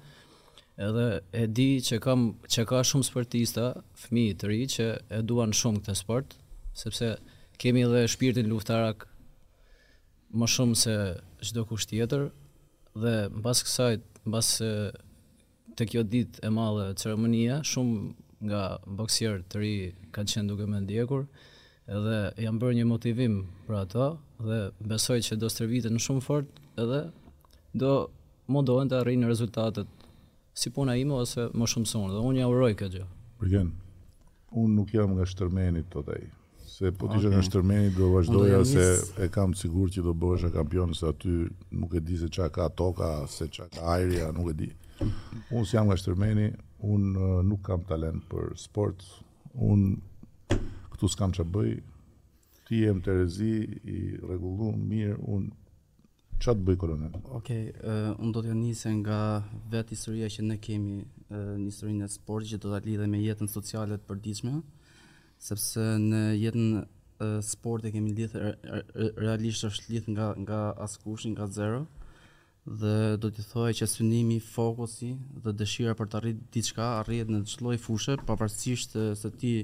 [0.76, 1.06] edhe
[1.42, 3.68] e di që kam që ka shumë sportista,
[4.04, 6.36] fëmijë të rinj që e duan shumë këtë sport,
[6.76, 7.14] sepse
[7.62, 9.08] kemi edhe shpirtin luftarak
[10.36, 10.96] më shumë se
[11.48, 12.28] çdo kusht tjetër
[13.02, 14.50] dhe mbas kësaj, mbas
[15.80, 18.64] të kjo ditë e madhe ceremonia, shumë nga
[19.00, 21.24] boksierë të rinj kanë qenë duke më ndjekur
[21.96, 24.10] edhe jam bërë një motivim për ato
[24.44, 24.60] dhe
[24.92, 27.00] besoj që do stërvitën në shumë fort edhe
[27.76, 27.94] do
[28.52, 29.90] më dohen të arrinë rezultatet
[30.56, 33.06] si puna ime ose më shumë sonë, dhe unë ja uroj këtë gjë.
[33.42, 33.72] Përgjën,
[34.62, 36.06] unë nuk jam nga shtërmenit të
[36.76, 37.38] se po t'ishe okay.
[37.38, 38.86] nga shtërmenit do vazhdoja se
[39.24, 41.34] e kam sigur që do bëshë a kampion, se aty
[41.80, 44.68] nuk e di se qa ka toka, se qa ka aerja, nuk e di.
[45.56, 49.06] Unë si jam nga shtërmenit, unë nuk kam talent për sport,
[49.56, 50.58] unë
[50.92, 51.72] këtu s'kam që bëj,
[52.68, 53.54] ti e më të rezi,
[53.96, 55.65] i regullu, mirë, unë
[56.44, 57.14] Qa të bëj kolonel?
[57.40, 57.70] Okej,
[58.20, 59.20] unë do të njëse nga
[59.72, 60.98] vetë historia që ne kemi
[61.32, 64.52] e, një historinë e sport që do të lidhe me jetën socialet për diqme,
[65.48, 68.52] sepse në jetën e, sport e kemi lidhe
[69.24, 71.82] realisht është lidhe nga, nga askushin, nga zero,
[72.84, 72.94] dhe
[73.26, 75.12] do të thoi që synimi, fokusi
[75.46, 79.56] dhe dëshira për të arritë diçka arrihet në çdo lloj fushe, pavarësisht se ti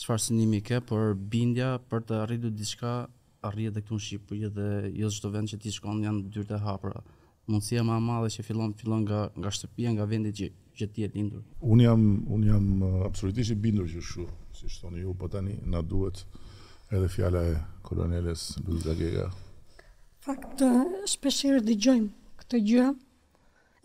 [0.00, 2.94] çfarë synimi ke, por bindja për të arritur diçka
[3.46, 4.66] arrijet dhe këtu në Shqipëri dhe
[5.00, 7.00] jo çdo vend që ti shkon janë dyert e hapura.
[7.50, 10.48] Mundësia më e madhe që fillon fillon nga nga shtëpia, nga vendi që
[10.80, 11.42] që ti je lindur.
[11.72, 14.26] Un jam un jam uh, absolutisht i bindur që kështu,
[14.60, 16.22] siç thoni ju, po tani na duhet
[16.92, 19.26] edhe fjala e koloneles Luiza Gega.
[20.26, 22.86] Fakt, uh, shpeshherë dëgjojmë këtë gjë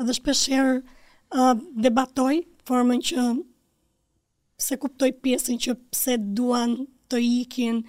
[0.06, 1.56] dhe shpeshherë uh,
[1.88, 3.26] debatoj formën që
[4.68, 6.78] se kuptoj pjesën që pse duan
[7.12, 7.82] të ikin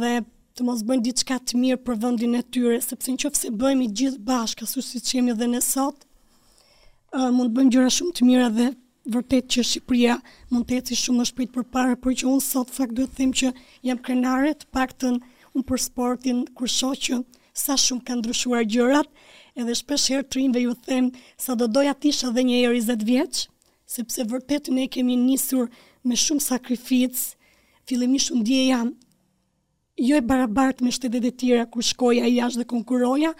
[0.00, 0.14] dhe
[0.56, 3.82] të mos bëjnë diçka të mirë për vendin e tyre, sepse në bëhemi të bëjmë
[3.86, 5.98] i gjithë bashkë, asu si që jemi dhe nësot,
[7.18, 8.70] uh, mund të bëjmë gjëra shumë të mira dhe
[9.12, 10.14] vërtet që Shqipëria
[10.50, 13.34] mund të ecë shumë më shpejt për para, për që unë sot fakt duhet them
[13.38, 13.52] që
[13.86, 15.20] jam krenare të paktën
[15.52, 17.20] unë për sportin, kur shoqë,
[17.56, 19.12] sa shumë kanë ndryshuar gjërat,
[19.60, 23.04] edhe shpesh herë të rinve ju them sa do doja tisha dhe një herë 20
[23.10, 23.44] vjeç,
[23.92, 25.68] sepse vërtet ne kemi nisur
[26.02, 27.28] me shumë sakrificë,
[27.86, 28.90] fillimisht unë dje jam
[29.98, 33.30] jo e barabart me shtetet e tjera kur shkoja i jashtë dhe konkuroja,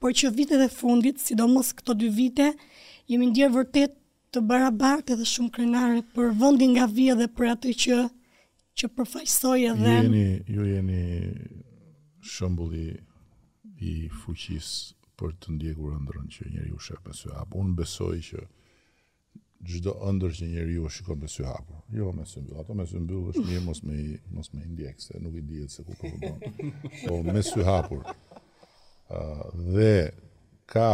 [0.00, 2.50] por që vitet e fundit, sidomos këto dy vite,
[3.08, 3.94] jemi ndjerë vërtet
[4.34, 8.02] të barabart edhe shumë krenare për vëndin nga vje dhe për atë që
[8.80, 9.90] që përfajsoj edhe...
[9.90, 11.02] Ju jeni, ju jeni
[12.34, 12.88] shëmbulli
[13.80, 14.68] i fuqis
[15.16, 18.44] për të ndjekur ndërën që njëri u shepën së Unë besoj që
[19.64, 21.78] gjdo ëndër që njeri ju e shikon me sy hapur.
[21.94, 22.60] Jo, me sy mbyllë.
[22.60, 23.98] Ato me sy mbyllë është mirë mos me,
[24.36, 26.72] mos me indjek, se nuk i dihet se ku përbëndon.
[26.84, 28.02] Po, po, me sy hapur.
[28.04, 29.96] Uh, dhe
[30.70, 30.90] ka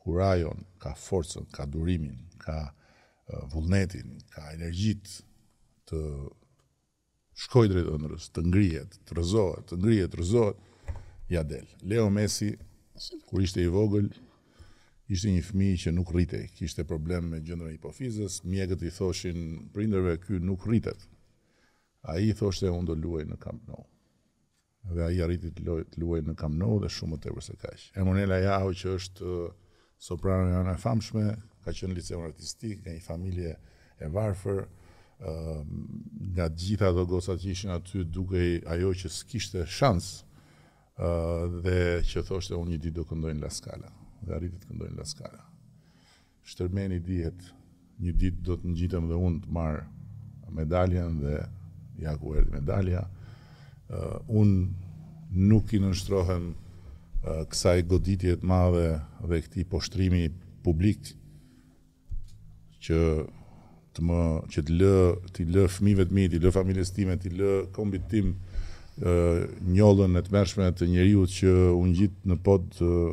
[0.00, 5.18] kurajon, ka forcën, ka durimin, ka uh, vullnetin, ka energjit
[5.90, 6.00] të
[7.44, 10.64] shkoj drejt ëndrës, të ngrihet, të rëzohet, të ngrihet, të rëzohet,
[11.30, 11.68] ja del.
[11.84, 12.54] Leo Messi,
[13.28, 14.08] kur ishte i vogël,
[15.12, 19.44] ishte një fëmijë që nuk rritej, kishte problem me gjendrën e hipofizës, mjekët i thoshin
[19.72, 21.06] prindërve ky nuk rritet.
[22.08, 23.86] Ai i thoshte unë do luaj në Camp Nou.
[24.92, 25.64] Dhe ai arriti të
[25.98, 27.86] luajë të në Camp Nou dhe shumë më tepër se kaq.
[28.00, 29.32] Emanuela Jahu që është
[30.08, 31.24] soprano e anë famshme,
[31.64, 33.56] ka qenë liceon artistik nga një familje
[34.04, 34.60] e varfër,
[36.36, 40.12] nga të gjitha ato gosat që ishin aty dukej ajo që s'kishte shans
[41.64, 41.78] dhe
[42.12, 43.94] që thoshte unë një ditë do këndoj në La Scala
[44.26, 45.42] dhe arriti të këndojnë La skala.
[46.48, 47.38] Shtërmeni dihet,
[48.00, 49.82] një ditë do të ngjitem dhe unë të marr
[50.56, 51.34] medaljen dhe
[52.04, 53.02] ja ku erdhi medalja.
[53.88, 58.86] Uh, unë nuk i nështrohen uh, kësaj goditjet madhe
[59.28, 60.28] dhe këti poshtrimi
[60.64, 61.12] publik
[62.86, 62.98] që
[63.96, 64.18] të më
[64.54, 64.94] që të lë,
[65.34, 68.47] të lë fëmijëve mi, të lë familjes time, të lë kombit tim, të
[69.68, 72.66] njollën e të mërshme të njeriut që unë gjitë në, pod,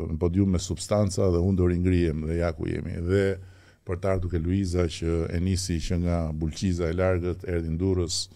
[0.10, 2.96] në podium me substanca dhe unë do ringrijem dhe ja ku jemi.
[3.06, 3.38] Dhe
[3.86, 8.30] për të ke Luiza që e nisi që nga bulqiza e largët, erdin durës,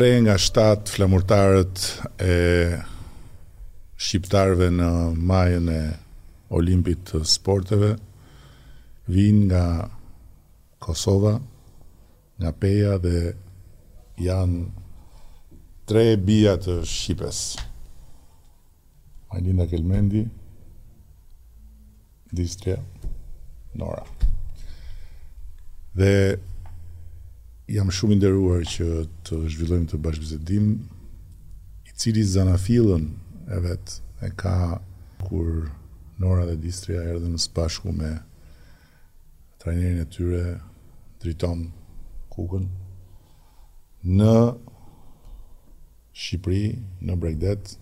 [0.01, 1.81] tre nga shtatë flamurtarët
[2.25, 2.37] e
[4.01, 4.87] shqiptarëve në
[5.31, 5.81] majën e
[6.57, 7.91] Olimpit të sporteve
[9.13, 9.65] vinë nga
[10.81, 11.35] Kosova,
[12.41, 13.21] nga Peja dhe
[14.25, 14.65] janë
[15.91, 17.43] tre bija të Shqipës.
[19.35, 20.25] Majlinda Kelmendi,
[22.33, 22.81] Distria,
[23.77, 24.07] Nora.
[25.93, 26.15] Dhe
[27.71, 28.85] jam shumë nderuar që
[29.27, 30.65] të zhvillojmë të bashkëbisedim
[31.87, 33.05] i cili zanafillën
[33.55, 34.55] e vetë e ka
[35.23, 35.69] kur
[36.23, 38.11] Nora dhe Distria erdhën së bashku me
[39.63, 40.43] trajnerin e tyre
[41.23, 41.63] driton
[42.35, 42.67] Kukën
[44.19, 44.35] në
[46.21, 46.67] Shqipëri
[47.07, 47.77] në Bregdet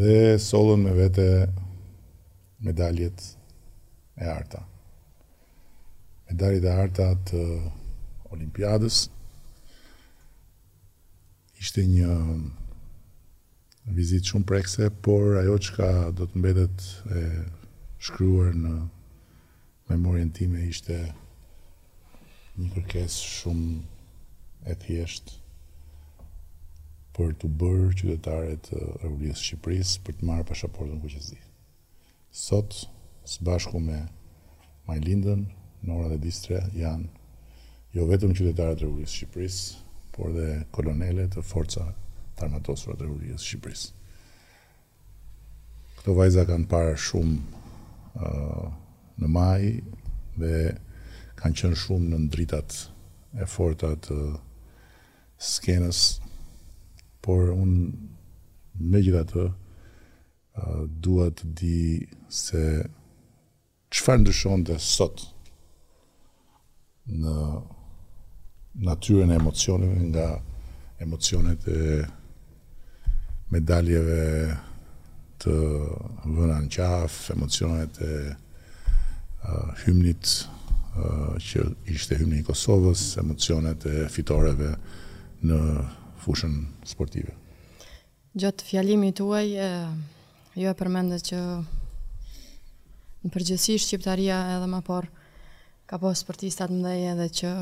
[0.00, 0.16] dhe
[0.48, 1.28] sollën me vete
[2.64, 3.30] medaljet
[4.16, 4.64] e arta.
[6.30, 7.42] Medaljet e arta të
[8.34, 9.08] Olimpiadës.
[11.62, 12.42] Ishte një um,
[13.98, 17.22] vizit shumë prekse, por ajo që ka do të mbedet e
[18.04, 18.74] shkryuar në
[19.92, 20.98] memorien time ishte
[22.58, 23.72] një kërkes shumë
[24.70, 25.40] e thjeshtë
[27.14, 31.38] për të bërë qytetarët të Republikës Shqipërisë për të marrë pasaportën kuqezi.
[32.44, 32.80] Sot,
[33.30, 34.02] së bashku me
[34.88, 35.46] Majlindën,
[35.86, 37.13] Nora dhe Distre janë
[37.94, 39.66] jo vetëm qytetarët e Republikës së Shqipërisë,
[40.14, 41.84] por dhe kolonele të forca
[42.34, 44.00] të armatosur të Republikës së Shqipërisë.
[46.00, 47.36] Këto vajza kanë parë shumë
[48.14, 48.64] uh,
[49.22, 49.62] në maj
[50.40, 50.56] dhe
[51.38, 52.78] kanë qenë shumë në ndritat
[53.38, 54.18] e forta të
[55.44, 56.02] skenës,
[57.24, 57.70] por un
[58.90, 61.78] megjithatë uh, dua të di
[62.26, 62.64] se
[63.94, 65.24] çfarë ndryshon të sot
[67.14, 67.36] në
[68.80, 70.40] natyren e emocioneve nga
[70.98, 72.04] emocionet e
[73.50, 74.56] medaljeve
[75.38, 75.54] të
[76.24, 80.46] vëna në qaf, emocionet e uh, hymnit
[80.96, 84.72] uh, që ishte hymni i Kosovës, emocionet e fitoreve
[85.44, 85.60] në
[86.24, 86.56] fushën
[86.88, 87.36] sportive.
[88.34, 89.52] Gjatë fjalimi të uaj,
[90.58, 91.40] ju e përmendet që
[93.24, 95.06] në përgjësi shqiptaria edhe ma por
[95.86, 97.52] ka po sportistat mdheje dhe që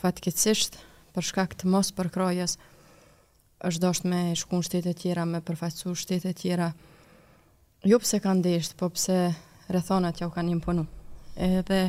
[0.00, 0.78] fatkeqësisht
[1.14, 2.56] për shkak të mos përkrojes
[3.68, 6.70] është dosht me shku në shtetet tjera, me përfaqësu shtetet tjera,
[7.84, 9.18] ju jo pëse kanë deshtë, po pëse
[9.74, 10.86] rethonat ja u kanë imponu.
[11.36, 11.82] Edhe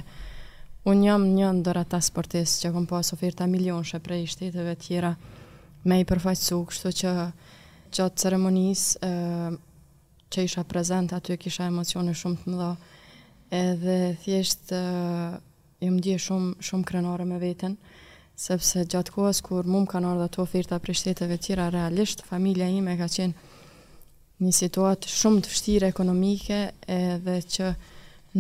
[0.91, 5.13] unë jam një ndër ata sportes që kom pas oferta milionshe prej shtetetve tjera
[5.87, 7.13] me i përfaqësu, kështu që
[7.95, 9.11] qatë ceremonis e,
[10.31, 12.69] që isha prezent, aty kisha emocione shumë të mëdha,
[13.63, 14.83] edhe thjesht e,
[15.87, 17.79] jëmë dje shumë, shumë krenore me vetën,
[18.41, 22.95] sepse gjatë kohës kur mum kanë ardhë ato firta për shteteve tjera, realisht familja ime
[22.97, 23.49] ka qenë
[24.41, 27.67] një situatë shumë të shtire ekonomike edhe që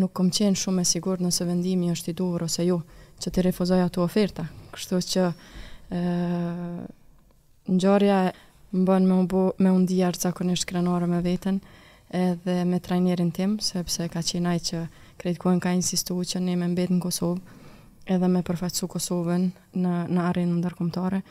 [0.01, 2.79] nuk kom qenë shumë e sigur nëse vendimi është i duhur ose jo
[3.21, 4.47] që të refuzoj ato oferta.
[4.73, 6.01] Kështu që e,
[7.69, 8.17] në gjarja
[8.71, 11.61] më bënë me, bo, me undijar zakonisht krenore me vetën
[12.23, 14.81] edhe me trajnerin tim, sepse ka qenaj që
[15.21, 17.59] kretkojnë ka insistu që ne me mbetë në Kosovë,
[18.15, 21.21] edhe me përfaqësu Kosovën në, në arinë ndërkombëtare.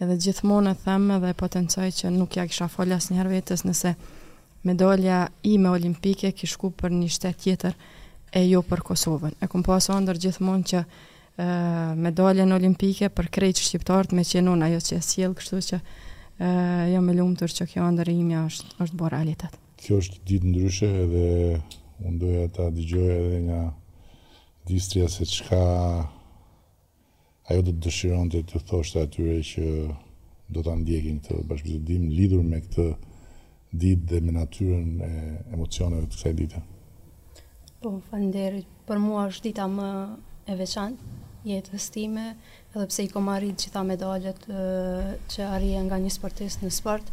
[0.00, 3.90] edhe gjithmonë e themë dhe potencoj që nuk ja kisha folja së njërë vetës nëse
[4.64, 5.18] medalja
[5.50, 7.74] i me olimpike kishku për një shtetë tjetër
[8.32, 10.80] e jo për Kosovën e kom pasu andër gjithmonë që
[11.40, 11.48] ë
[12.00, 15.80] medalja në olimpike për krejt shqiptartë me qenon ajo që e sjelë kështu që
[16.40, 20.22] ë jo me lumë tërë që kjo andër imja është, është bërë realitet Kjo është
[20.30, 23.60] ditë ndryshe edhe unë doja ta dëgjoj edhe nga
[24.68, 25.60] distria se çka
[27.48, 29.64] ajo do të dëshiron të të thoshtë atyre që
[30.54, 32.86] do të andjekin të bashkëzudim lidur me këtë
[33.82, 35.12] ditë dhe me natyren e
[35.56, 36.62] emocioneve të kësaj dite?
[37.80, 39.88] Po, fanderit, për mua është dita më
[40.50, 40.96] e veçan,
[41.48, 42.24] jetës time,
[42.76, 44.40] edhe pse i kom arrit që tha medaljet
[45.32, 47.08] që arrije nga një sportist në sport,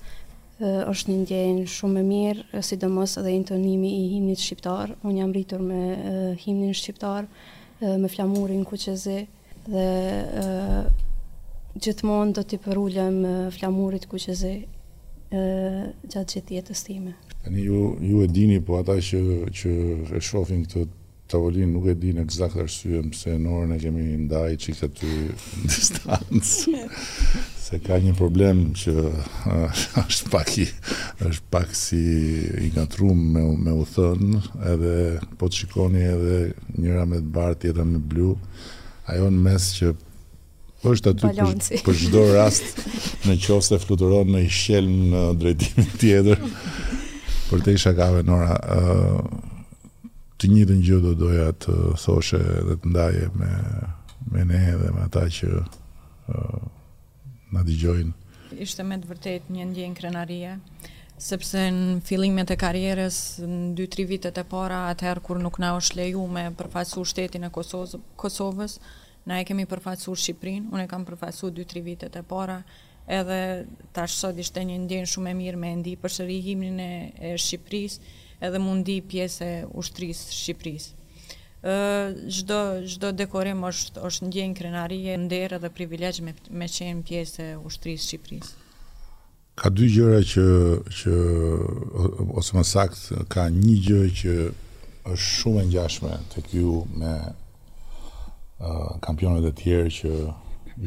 [0.59, 5.63] është një ndjenjë shumë e mirë, sidomos edhe intonimi i himnit shqiptar, unë jam rritur
[5.63, 5.81] me
[6.43, 7.29] himnin shqiptar,
[7.85, 9.19] me flamurin ku që zi,
[9.69, 10.87] dhe
[11.83, 13.17] gjithmonë do t'i përullem
[13.55, 17.15] flamurit ku që zi uh, gjatë që tjetës time.
[17.43, 19.21] Tani ju, ju e dini, po ata që,
[19.57, 19.71] që
[20.17, 20.87] e shofin këtë
[21.27, 24.95] tavolin nuk e di në gzakt arsye pse në orën e kemi ndaj që këtë
[25.01, 25.19] të
[25.73, 27.51] distancë.
[27.67, 28.93] se ka një problem që
[30.07, 30.67] është pak i,
[31.27, 31.99] është pak si
[32.63, 34.39] i nga trumë me, me u thënë
[34.71, 34.93] edhe
[35.37, 36.37] po të shikoni edhe
[36.79, 38.31] njëra me të bartë, tjetëra me blu,
[39.11, 39.91] ajo në mes që
[40.87, 42.81] është aty për, për shdo rast
[43.27, 46.43] në qose fluturon në ishqel në drejtimin tjetër
[47.47, 48.55] për te isha kave nora
[50.37, 53.49] të një të një do doja të thoshe dhe të ndaje me,
[54.31, 56.59] me ne dhe me ata që uh,
[57.55, 60.57] në digjojnë ishte me të vërtet një ndjenë krenarie
[61.17, 65.81] sepse në fillimet e karrierës në 2-3 vitet e para atëherë kur nuk na u
[65.81, 68.75] shleju me përfaqësu shtetin e Kosovës, Kosovës,
[69.27, 72.59] na e kemi përfaqësu Shqipërinë, unë kam përfaqësu 2-3 vitet e para,
[73.09, 73.39] edhe
[73.95, 78.13] tash sot ishte një ndjen shumë e mirë me ndi për shërimin e, e Shqipërisë,
[78.47, 80.93] edhe mundi pjesë e ushtrisë së Shqipërisë.
[81.63, 82.57] ë çdo
[82.87, 88.05] çdo dekorim është është ndjen krenarie, nder edhe privilegj me me qenë pjesë e ushtrisë
[88.05, 88.55] së Shqipërisë
[89.57, 90.43] ka dy gjëra që
[90.93, 91.13] që
[92.37, 94.33] ose më sakt ka një gjë që
[95.09, 97.13] është shumë e ngjashme te ju me
[98.61, 100.11] uh, kampionet e tjerë që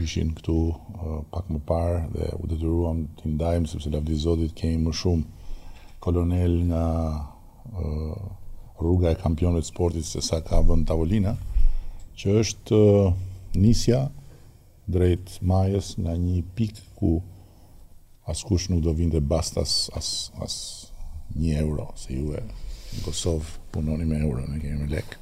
[0.05, 4.85] ishin këtu uh, pak më parë dhe u detyruam të ndajmë sepse lavdi Zotit kemi
[4.85, 8.23] më shumë kolonel nga uh,
[8.85, 11.35] rruga e kampionëve të sportit se sa ka vënë tavolina
[12.23, 13.11] që është uh,
[13.59, 14.05] nisja
[14.87, 17.17] drejt majës nga një pikë ku
[18.31, 20.31] as kush nuk do vinde bast as, as,
[21.37, 22.41] 1 një euro, se ju e
[22.91, 25.13] në Kosovë punoni me euro, ne kemi me lek,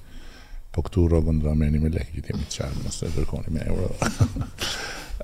[0.72, 3.90] po këtu rogën do ameni me lek, gjithemi të qarë, nështë e vërkoni me euro.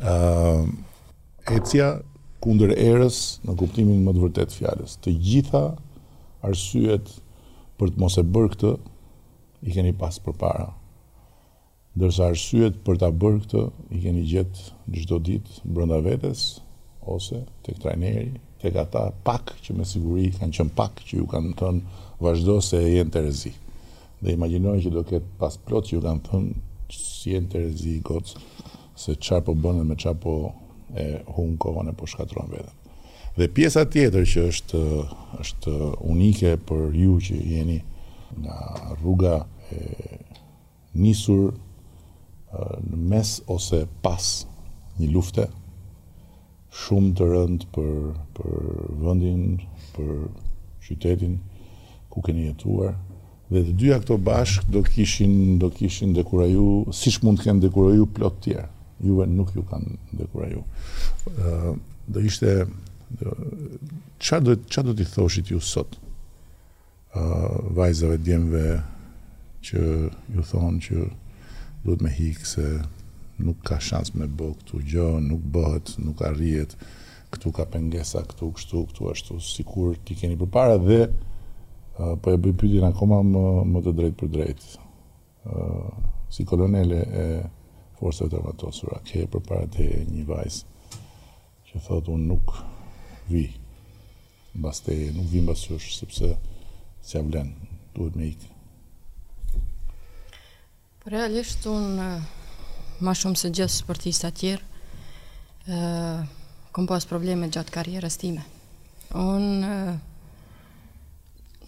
[0.05, 1.89] uh, Ecia
[2.45, 3.19] kunder erës
[3.49, 4.95] në kuptimin më të vërtet fjalës.
[5.05, 5.61] të gjitha
[6.49, 7.11] arsyet
[7.81, 8.71] për të mos e bërë këtë,
[9.69, 10.69] i keni pas për para.
[12.01, 13.65] Dërsa arsyet për të bërë këtë,
[13.97, 14.69] i keni gjithë
[15.01, 16.45] gjithë ditë brënda vetës,
[17.05, 18.33] ose tek trajneri,
[18.63, 22.81] tek ata pak që me siguri kanë qenë pak që ju kanë thënë vazhdo se
[22.85, 23.53] e jenë të rezi.
[24.25, 26.53] Dhe imaginojnë që do ketë pas plot që ju kanë thënë
[26.93, 28.23] që si jenë të rezi i
[29.05, 30.35] se qarë po bënë me qarë po
[30.97, 32.73] e hunë kovën e po shkatronë vedhe.
[33.35, 34.81] Dhe pjesa tjetër që është,
[35.43, 35.73] është
[36.07, 37.81] unike për ju që jeni
[38.45, 39.41] nga rruga
[39.75, 40.15] e
[41.03, 41.53] nisur
[42.85, 44.23] në mes ose pas
[45.01, 45.49] një lufte,
[46.83, 47.91] shumë të rënd për,
[48.37, 48.53] për
[49.03, 49.45] vëndin,
[49.95, 50.13] për
[50.85, 51.37] qytetin
[52.13, 52.97] ku keni jetuar,
[53.53, 58.09] dhe të dyja këto bashk do kishin do kishin dekuraju, siç mund të kenë dekuraju
[58.17, 58.67] plot tjerë.
[59.05, 60.63] Juve nuk ju kanë dekuraju.
[61.37, 61.71] Ëh,
[62.15, 62.65] do ishte
[64.19, 65.97] ç'a do ç'a do t'i thoshit ju sot?
[67.15, 68.81] Ëh, vajzave djemve
[69.65, 69.85] që
[70.35, 71.05] ju thonë që
[71.85, 72.67] duhet me hikë se
[73.39, 76.77] nuk ka shans me bë këtu gjë, nuk bëhet, nuk arrihet.
[77.35, 82.39] Këtu ka pengesa, këtu kështu, këtu ashtu, sikur ti keni përpara dhe uh, po e
[82.39, 84.63] bëj pyetjen akoma më më të drejtë për drejt.
[84.63, 84.79] Ë
[85.51, 87.25] uh, si kolonele e
[87.99, 90.71] forcave të armatosura, ke përpara te një vajzë
[91.73, 92.55] që thotë unë nuk
[93.33, 93.49] vi.
[94.55, 94.85] Mbas
[95.17, 96.37] nuk vi mbas jush sepse
[97.03, 97.51] s'ia vlen,
[97.97, 98.51] duhet me ikë.
[101.11, 102.09] Realisht unë
[103.03, 104.63] ma shumë se gjithë sportista tjerë,
[105.67, 106.21] uh,
[106.75, 108.43] kom pas problemet gjatë karierës time.
[109.15, 109.93] Unë, uh,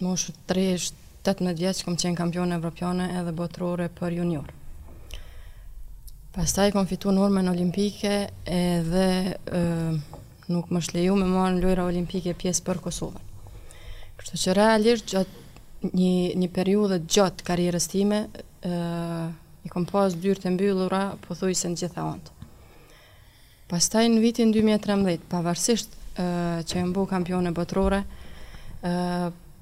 [0.03, 4.49] moshë 3-18 vjeqë, kom qenë kampion evropiane edhe botërore për junior.
[6.37, 7.19] Pastaj kom fitu në
[7.49, 8.11] olimpike
[8.45, 9.07] edhe
[10.53, 13.23] nuk më shleju me marë në lojra olimpike pjesë për Kosovën.
[14.19, 15.35] Kështë që realisht gjatë
[15.97, 18.19] një, një periudhe gjatë karierës time,
[18.69, 19.27] uh,
[19.67, 22.45] i kom pas dyrë të mbyllura, po thuj se në gjitha Pas
[23.67, 27.99] Pastaj në vitin 2013, pavarësisht që e mbu kampione botërore,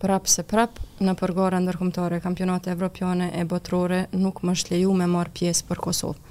[0.05, 5.33] prapë se prapë në përgora ndërkumtore kampionate evropiane e botërore nuk më shleju me marë
[5.39, 6.21] pjesë për Kosovë.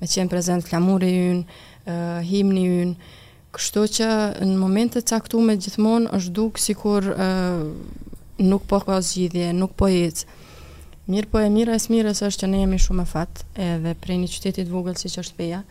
[0.00, 1.58] Me qenë prezent flamuri ynë,
[2.26, 3.14] himni ynë,
[3.54, 4.10] kështu që
[4.42, 7.06] në momentet caktu me gjithmonë është dukë si kur
[8.42, 10.26] nuk po ka zgjidhje, nuk po jetë.
[11.10, 14.18] Mirë po e mirë e smirës është që ne jemi shumë e fatë edhe prej
[14.20, 15.62] një qytetit vogël si që është peja,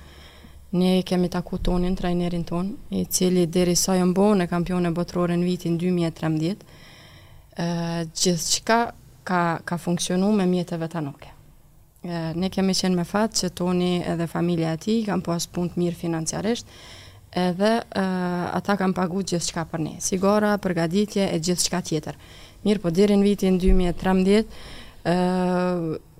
[0.73, 4.91] Ne kemi taku tonin, trajnerin ton, i cili deri sa jo mbo në kampion e
[4.95, 6.61] botërore në vitin 2013,
[7.59, 7.65] uh,
[8.15, 8.77] gjithë qka
[9.27, 11.27] ka, ka funksionu me mjetëve të nuke.
[12.39, 15.77] ne kemi qenë me fatë që toni edhe familja e ti kam pas punë të
[15.79, 16.65] mirë financiarisht
[17.37, 18.03] edhe e,
[18.57, 22.15] ata kam pagu gjithë qka për ne, sigora, përgaditje e gjithë qka tjetër.
[22.63, 24.47] Mirë po, në vitin 2013,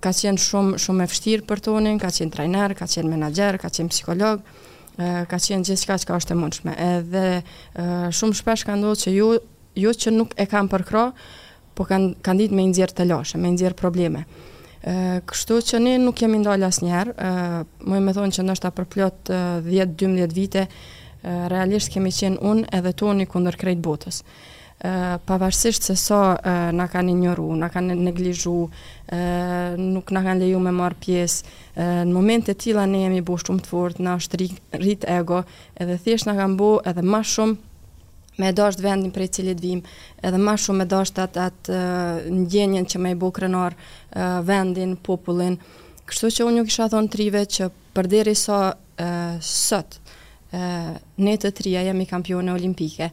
[0.02, 3.70] ka qenë shumë shumë e vështirë për Tonin, ka qenë trajner, ka qenë menaxher, ka
[3.70, 4.42] qenë psikolog,
[4.98, 6.74] ka qenë gjithçka që ka është e mundshme.
[6.86, 7.26] Edhe
[8.18, 9.30] shumë shpesh ka ndodhur që ju
[9.82, 11.12] ju që nuk e kanë për krah,
[11.78, 14.26] po kanë kanë ditë me nxjerr të lëshë, me nxjerr probleme.
[15.30, 18.86] kështu që ne nuk jemi ndal asnjëherë, njerë më i më thonë që ndoshta për
[18.90, 20.66] plot 10-12 vite
[21.24, 24.24] realisht kemi qenë unë edhe Toni kundër krejt botës.
[24.82, 28.72] Eh, pavarësisht se sa so, eh, na kanë injoruar, na kanë neglizhuar,
[29.14, 31.46] eh, nuk na kanë leju me marr pjesë.
[31.78, 34.42] Në momente të tilla ne jemi bërë shumë të fortë, na është
[34.82, 35.44] rrit ego,
[35.80, 37.58] edhe thjesht na kanë bo edhe më shumë
[38.42, 39.84] me dash vendin për i cilit vim,
[40.26, 41.64] edhe ma shumë me dash atë at,
[42.32, 43.74] në gjenjen që me i bo krenar
[44.50, 45.58] vendin, popullin.
[46.10, 48.72] Kështu që unë ju kisha thonë trive që përderi sa
[49.40, 50.00] sot
[51.22, 53.12] ne të trija jemi kampione olimpike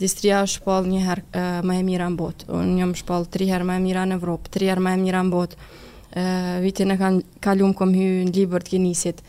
[0.00, 2.50] distria është shpall një herë më e mira në botë.
[2.52, 5.22] Unë jam shpall tri herë më e mira në Evropë, tri herë më e mira
[5.24, 5.60] në botë.
[6.16, 9.22] Ë vitin e kanë kalum kom hy në libër të Kinisit.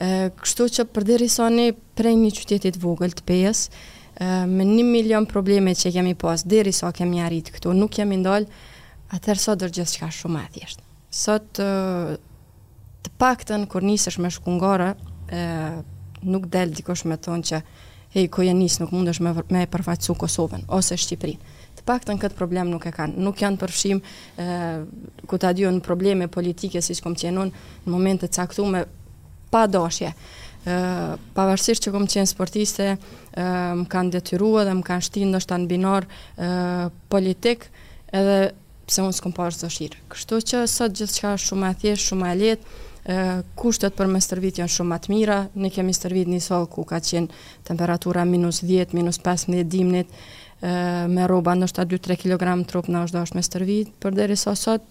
[0.00, 3.82] Ë kështu që përderisa ne prej një qyteti të vogël të pesë,
[4.50, 8.48] me një milion probleme që kemi pas, deri sa kemi arrit këtu, nuk kemi ndal,
[9.14, 10.84] atëherë sot është gjithçka shumë e thjeshtë.
[11.14, 11.52] Sot
[13.04, 14.92] të paktën kur nisesh me shkungore,
[15.28, 15.84] ë
[16.26, 17.62] nuk del dikush me tonë që
[18.12, 21.36] e ku je nuk mundesh me me përfaqësu Kosovën ose Shqipërin.
[21.78, 23.20] Të paktën kët problem nuk e kanë.
[23.20, 24.00] Nuk janë përfshim
[24.38, 27.52] ë ku ta diun probleme politike siç komcionon
[27.86, 28.86] në momente të caktuara
[29.50, 30.12] pa dashje.
[30.66, 32.98] ë pavarësisht që komcion sportiste ë
[33.80, 36.06] më kanë detyruar dhe më kanë shtinë ndoshta në binar
[36.36, 37.68] ë politik
[38.12, 38.52] edhe
[38.88, 39.96] pse unë s'kom pas dëshirë.
[40.12, 42.64] Kështu që sot gjithçka është shumë e thjeshtë, shumë e lehtë
[43.56, 46.98] kushtet për me stërvit janë shumë matë mira, ne kemi stërvit një sol ku ka
[47.00, 47.30] qenë
[47.64, 50.06] temperatura minus 10, minus 15 dimnit,
[50.60, 50.72] e,
[51.08, 54.52] me roba nështë a 2-3 kg trup në është dashë me stërvit, për deri sa
[54.54, 54.82] sot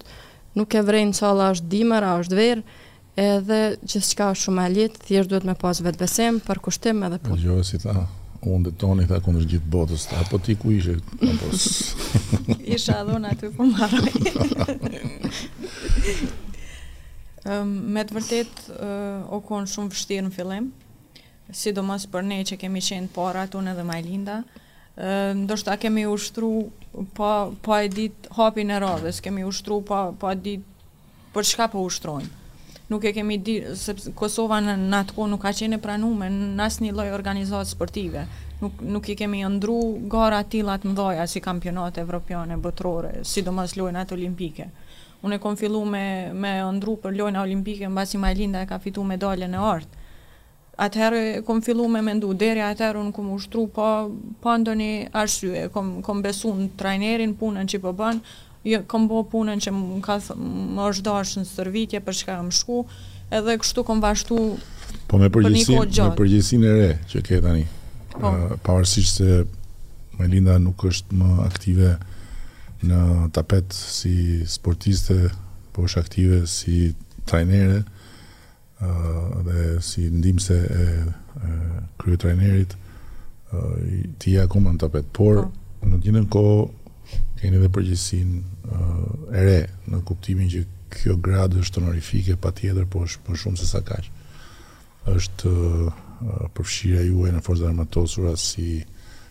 [0.57, 2.61] nuk e vrejnë sol është dimër, është verë,
[3.21, 7.03] edhe gjithë qka është shumë e litë, thjesht duhet me pas vetë besim, për kushtim
[7.05, 7.29] edhe për.
[7.45, 7.93] Gjohë si ta,
[8.41, 10.93] unë dhe toni tha kundër gjithë botës, ta, po ti ku ishe?
[12.77, 14.09] isha adhona të për marrë
[17.95, 18.59] me të vërtet
[19.31, 20.69] o konë shumë vështirë në fillim,
[21.55, 24.39] sidomos për ne që kemi qenë para atë unë edhe Majlinda,
[25.43, 26.49] ndoshta kemi ushtru
[27.17, 27.31] pa,
[27.67, 30.65] pa e dit hapin e radhës, kemi ushtru pa, pa e dit
[31.35, 32.33] për shka për po ushtrojnë.
[32.87, 36.63] Nuk e kemi di, sepse Kosova në, atë kohë nuk ka qenë e pranume në
[36.69, 38.23] asë një loj organizatë sportive.
[38.61, 39.75] Nuk, nuk i kemi ndru
[40.09, 44.69] gara tila të mdoja si kampionate evropiane, bëtrore, sidomos lojnë atë olimpike
[45.27, 48.69] unë e kom fillu me, me ndru për lojnë olimpike, në basi ma linda e
[48.69, 50.03] ka fitu medalje në artë.
[50.77, 53.87] Atëherë kom fillu me mendu, deri atëherë unë kom ushtru, po,
[54.43, 58.35] po ndo një arsye, kom, kom besu në trajnerin, punën që po bënë,
[58.73, 60.19] jo, kom bo punën që më, ka,
[60.77, 62.77] më është dashë në sërvitje për shka më shku,
[63.33, 64.37] edhe kështu kom vashtu
[65.09, 66.03] po me për një kohë gjatë.
[66.03, 67.65] Po me përgjësin e re që ke tani,
[68.13, 68.19] po.
[68.29, 69.39] uh, pavarësisht se
[70.17, 71.95] Melinda nuk është më aktive
[72.83, 75.31] në tapet si sportiste,
[75.73, 76.91] po është aktive si
[77.29, 80.85] trajnere uh, dhe si ndimse e,
[81.35, 81.57] e
[82.01, 82.75] kryu trajnerit
[83.51, 85.47] uh, ti e akoma në tapet por pa.
[85.49, 85.87] Po.
[85.87, 86.43] në tjene ko
[87.39, 89.59] keni dhe përgjësin uh, ere
[89.89, 90.63] në kuptimin që
[90.97, 93.81] kjo grad është të norifike pa tjetër po është për shumë se sa
[95.07, 95.91] është uh,
[96.57, 98.81] përfshira juaj në forzë armatosura si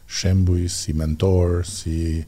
[0.06, 2.22] shembuj, si mentor si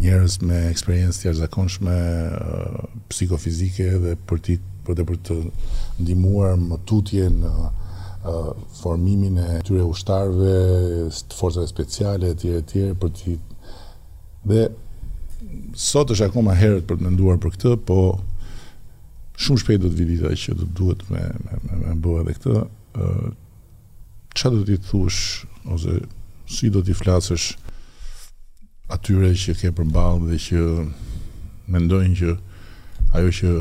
[0.00, 1.94] njerëz me eksperiencë të jashtëzakonshme
[3.12, 5.36] psikofizike dhe për ti për të për të
[6.02, 7.52] ndihmuar më tutje në
[8.80, 10.54] formimin e këtyre ushtarëve,
[11.10, 13.36] të forcave speciale etj etj për ti
[14.52, 14.66] dhe
[15.82, 17.98] sot është akoma herët për të menduar për këtë, po
[19.42, 22.56] shumë shpejt do të vi që do duhet me me me, me bëu edhe këtë.
[22.94, 23.32] ë
[24.32, 25.98] Çfarë do ti thush ose
[26.48, 27.61] si do ti flasësh ë
[28.92, 30.60] atyre që ke përmbal dhe që
[31.72, 32.32] mendojnë që
[33.18, 33.52] ajo që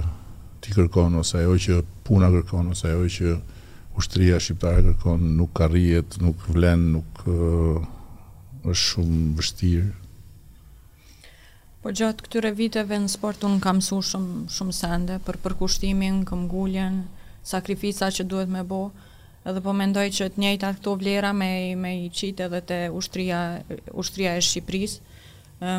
[0.61, 1.77] ti kërkon ose ajo që
[2.07, 3.33] puna kërkon ose ajo që
[3.99, 7.83] ushtria shqiptare kërkon nuk arrihet, nuk vlen, nuk uh,
[8.63, 9.89] është shumë vështirë.
[11.81, 17.05] Po gjatë këtyre viteve në sport unë kam su shumë, shumë sende për përkushtimin, këmgulljen,
[17.49, 18.83] sakrifica që duhet me bo,
[19.49, 21.49] edhe po mendoj që të njëjta këto vlera me,
[21.81, 23.39] me i qitë edhe të ushtria,
[23.97, 25.09] ushtria e Shqipërisë,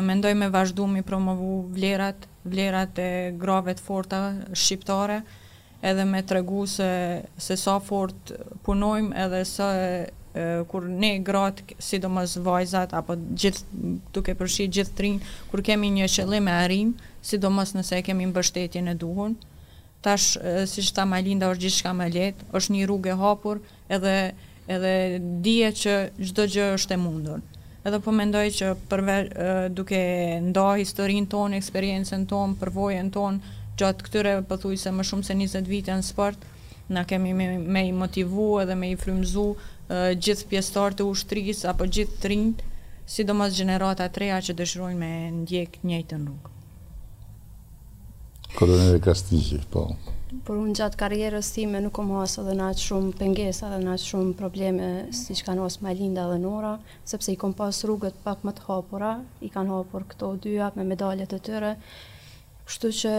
[0.01, 2.15] mendoj me vazhdu mi promovu vlerat,
[2.47, 4.19] vlerat e grave të forta
[4.55, 5.21] shqiptare,
[5.81, 8.31] edhe me tregu se, se sa fort
[8.63, 9.87] punojmë edhe sa e,
[10.71, 13.65] kur ne gratë, sidomos vajzat, apo gjith,
[14.15, 18.95] duke përshi gjithë trinë, kur kemi një qëllim e arim, sidomos nëse kemi mbështetje në
[19.03, 19.35] duhun,
[20.03, 23.19] tash, e, si që ta malinda është gjithë shka më letë, është një rrugë e
[23.19, 23.59] hapur,
[23.91, 24.15] edhe,
[24.71, 24.95] edhe
[25.43, 27.43] dhije që gjithë gjë është e mundur
[27.85, 29.99] edhe po mendoj që përve, uh, duke
[30.49, 35.35] nda historinë tonë, eksperiencen tonë, përvojen tonë, gjatë këtyre pëthuj po se më shumë se
[35.37, 36.37] 20 vite në sport,
[36.93, 41.65] na kemi me, me i motivu edhe me i frymzu uh, gjithë pjestarë të ushtris
[41.73, 42.69] apo gjithë të rinjë,
[43.13, 45.11] sidomos generata të reja që dëshrujnë me
[45.41, 46.59] ndjek njëjtë në rrugë.
[48.55, 49.89] Kolonel Kastigi, po
[50.43, 54.33] por unë gjatë karrierës time nuk kam hasë edhe në shumë pengesa dhe në shumë
[54.39, 56.73] probleme si që kanë hasë Malinda dhe Nora,
[57.07, 59.11] sepse i kom pas rrugët pak më të hapura,
[59.45, 61.73] i kanë hapur këto dyja me medaljet të tyre,
[62.67, 63.13] kështu që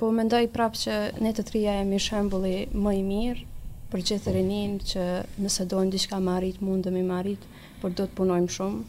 [0.00, 3.46] po mendoj prapë që ne të trija jemi shembulli më i mirë,
[3.90, 5.04] për gjithë rinin që
[5.42, 7.42] nëse do në diçka marit, mund dhe mi marit,
[7.82, 8.84] por do të punojmë shumë,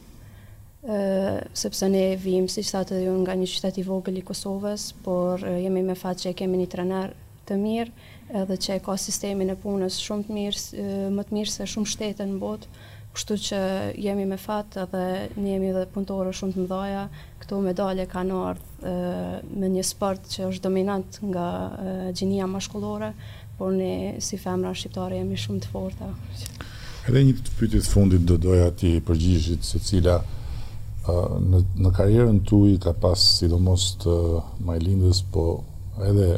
[0.86, 1.00] e,
[1.58, 5.42] sepse ne vim, si që thate dhe nga një qytet i vogël i Kosovës, por
[5.42, 7.16] jemi me fatë që kemi një trener
[7.52, 8.10] të mirë
[8.44, 10.88] edhe që e ka sistemin e punës shumë të mirë,
[11.20, 12.72] më të mirë se shumë shtetën në botë,
[13.12, 13.60] kështu që
[14.00, 15.04] jemi me fatë edhe
[15.36, 17.04] në jemi dhe punëtore shumë të mdhaja,
[17.44, 18.96] këto medalje ka në ardhë
[19.60, 21.48] me një sport që është dominant nga
[22.16, 23.12] gjinia mashkullore,
[23.60, 23.92] por ne
[24.24, 26.08] si femra shqiptare jemi shumë të forta.
[27.10, 30.22] Edhe një të pytit fundit do doja ti përgjishit se cila
[31.10, 34.16] në, në karjerën të ka pas sidomos të
[34.70, 35.46] majlindës, po
[36.08, 36.38] edhe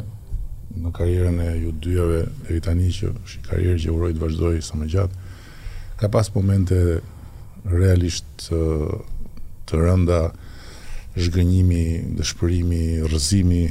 [0.78, 4.78] në karjerën e ju dyjave e i tani që është karjerë që urojtë vazhdoj sa
[4.80, 5.18] më gjatë,
[6.00, 6.78] ka pas momente
[7.74, 8.62] realisht të,
[9.70, 10.22] të rënda
[11.16, 11.84] zhgënjimi,
[12.18, 13.64] dëshpërimi, rëzimi,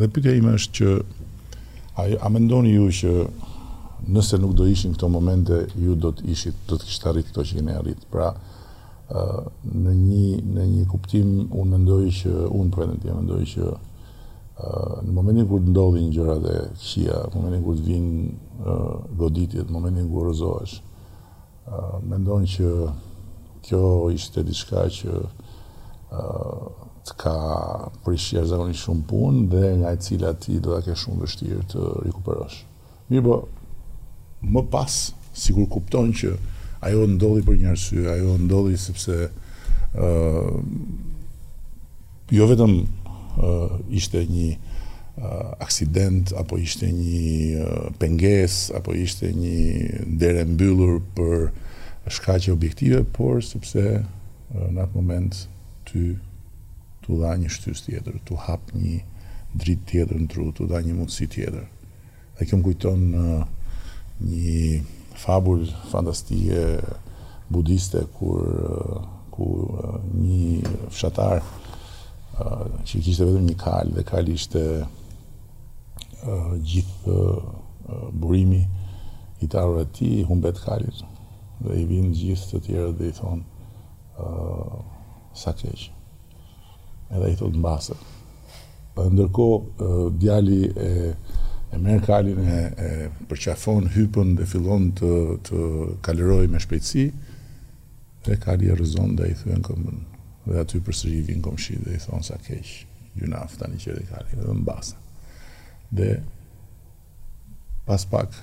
[0.00, 0.88] dhe pyetja ime është që
[2.00, 3.12] a, a mendoni ju që
[4.12, 7.44] nëse nuk do ishin këto momente ju do të ishit do të kishte arritë këto
[7.50, 8.08] që keni arritë.
[8.10, 8.32] Pra,
[9.12, 9.22] ë
[9.76, 10.26] në një
[10.56, 13.74] në një kuptim unë mendoj që unë pretendoj mendoj që
[14.58, 19.72] në momentin kur të ndodhin gjëra dhe këshia, në momentin kur të vinë goditjet, në
[19.72, 20.62] momentin kur
[22.04, 22.72] me ndonë që
[23.62, 23.82] kjo
[24.12, 25.22] ishte diçka që
[27.02, 27.36] të ka
[28.04, 31.84] prishjer zakonisht shumë punë dhe nga e cila ti do të ke shumë vështirë të
[32.04, 32.58] rikuperosh.
[33.10, 33.36] Mirë po,
[34.44, 34.96] më pas,
[35.34, 36.34] sigur kupton që
[36.86, 39.18] ajo ndodhi për një arsye, ajo ndodhi sepse
[42.32, 42.76] jo vetëm
[43.36, 47.20] Eh, ishte një eh, aksident, apo ishte një
[47.56, 51.48] eh, penges, apo ishte një dere mbyllur për
[52.12, 54.02] shkaqe objektive, por sepse
[54.52, 55.38] në atë moment
[55.88, 56.18] ty
[57.06, 58.98] të dha një shtys tjetër, të hap një
[59.56, 61.64] drit tjetër në tru, të dha një mundësi tjetër.
[62.36, 63.40] Dhe këmë kujton në
[64.26, 64.82] një
[65.24, 66.66] fabur fantastike
[67.54, 71.40] budiste, kur një fshatar
[72.38, 74.62] që i kishtë vetëm një kal dhe kal ishte
[76.72, 77.16] gjithë
[78.22, 78.62] burimi
[79.42, 81.02] i të arve ti i humbet kalit
[81.62, 84.24] dhe i vinë gjithë të tjere dhe i thonë
[85.42, 85.90] sa keqë
[87.12, 87.96] edhe i thotë në basë
[88.96, 89.48] për ndërko
[90.22, 90.90] djali e
[91.72, 92.90] e merë kalin e
[93.30, 95.10] përqafon hypën dhe fillon të
[96.04, 97.06] kaleroj me shpejtësi,
[98.26, 100.02] dhe kalë e rëzon dhe i thujen këmbën
[100.46, 102.78] dhe aty përsëri i vinë komëshi dhe i thonë sa keqë,
[103.20, 104.96] gjuna afta një qëri kari, dhe më basa.
[105.92, 106.08] Dhe
[107.86, 108.34] pas pak,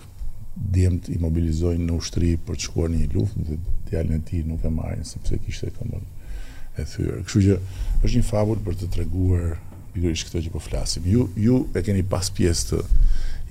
[0.59, 4.65] djemët i mobilizojnë në ushtri për të shkuar një luft, dhe djallën e ti nuk
[4.67, 6.07] e marrin, sepse kishtë e këmën
[6.79, 7.21] e thyrë.
[7.27, 7.57] Këshu që
[8.05, 9.57] është një fabur për të treguar
[9.93, 11.07] pikërish këtë që po flasim.
[11.09, 12.83] Ju, ju e keni pas pjesë të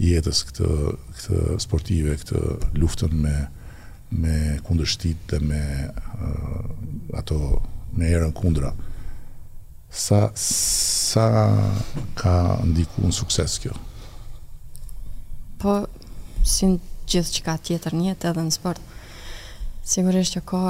[0.08, 0.68] jetës këtë,
[1.14, 2.42] këtë sportive, këtë
[2.78, 3.36] luftën me,
[4.24, 4.36] me
[4.68, 5.62] kundështit dhe me
[6.20, 7.40] uh, ato
[7.92, 8.72] me erën kundra
[9.90, 11.52] sa sa
[12.18, 12.32] ka
[12.64, 13.72] ndiku në sukses kjo
[15.58, 15.80] po
[16.46, 18.82] si në gjithë që ka tjetër njët edhe në sport
[19.88, 20.62] sigurisht që ka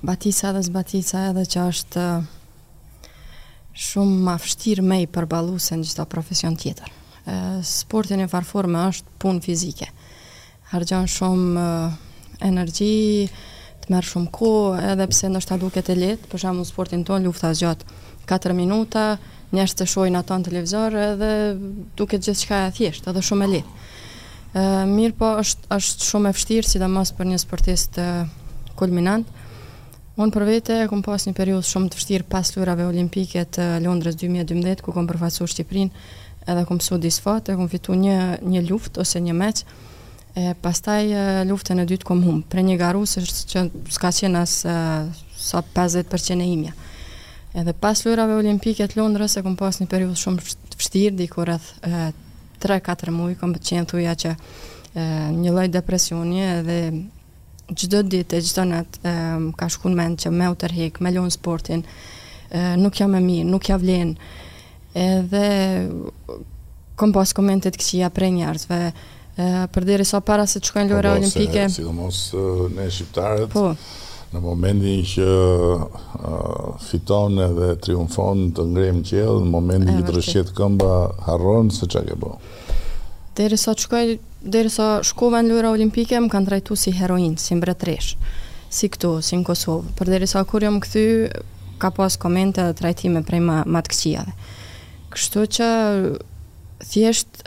[0.00, 2.26] batisa dhe zbatisa edhe që është eh,
[3.88, 8.80] shumë ma fështir me i përbalu se në gjitha profesion tjetër e, sportin e farforme
[8.90, 9.86] është pun fizike
[10.72, 11.92] hargjon shumë eh,
[12.48, 12.94] energji
[13.88, 17.52] të shumë ko, edhe pse në shtë e litë, për shumë në sportin tonë, lufta
[17.52, 17.84] zgjatë
[18.28, 19.04] 4 minuta,
[19.56, 21.30] njështë të shojnë atë në televizor, edhe
[21.96, 23.80] duket gjithë e thjeshtë, edhe shumë e litë.
[24.92, 28.00] Mirë po, është, është shumë e fështirë, sidomos për një sportist
[28.76, 29.28] kulminant.
[30.18, 33.70] Unë për vete, e kom pas një periud shumë të fështirë pas lurave olimpike të
[33.86, 36.08] Londres 2012, ku kom përfacu Shqipërinë
[36.48, 39.64] edhe kom su disfate, kom fitu një, një luft ose një meqë,
[40.40, 41.18] e pastaj e,
[41.50, 43.62] luftën e dytë kom hum, për një garusë që
[43.94, 44.74] s'ka qenë asë
[45.48, 46.74] sa 50% e imja.
[47.58, 51.46] Edhe pas lojrave olimpike të Londrës e kom pas një periud shumë të vështirë, diku
[51.48, 51.72] rreth
[52.62, 55.08] 3-4 muaj kom qenë thuja që e,
[55.40, 56.78] një lloj depresioni edhe
[57.74, 59.14] çdo ditë e çdo natë
[59.58, 63.48] ka shkuën mend që më u tërheq, më lën sportin, e, nuk jam e mirë,
[63.50, 64.14] nuk ja vlen.
[64.94, 65.44] Edhe
[66.98, 68.80] kom pas komentet këqija prej njerëzve,
[69.38, 71.64] për deri sa so para se të shkojnë lojra po, po, olimpike.
[71.64, 73.50] Po, sigurisht mos ne shqiptarët.
[73.52, 73.66] Po.
[74.28, 76.32] Në momentin që uh,
[76.84, 80.90] fiton edhe triumfon të ngrem qell, në momentin që dërshet këmba
[81.28, 82.34] harron se çka ke bëu.
[83.38, 84.16] Deri sa so të shkojnë,
[84.56, 88.10] deri sa so në lojra olimpike, më kanë trajtuar si heroin, si mbretëresh.
[88.74, 89.94] Si këtu, si në Kosovë.
[89.96, 91.06] Për deri sa so kur jam kthy,
[91.80, 93.62] ka pas komente dhe trajtime prej ma,
[95.08, 95.66] Kështu që
[96.90, 97.40] thjesht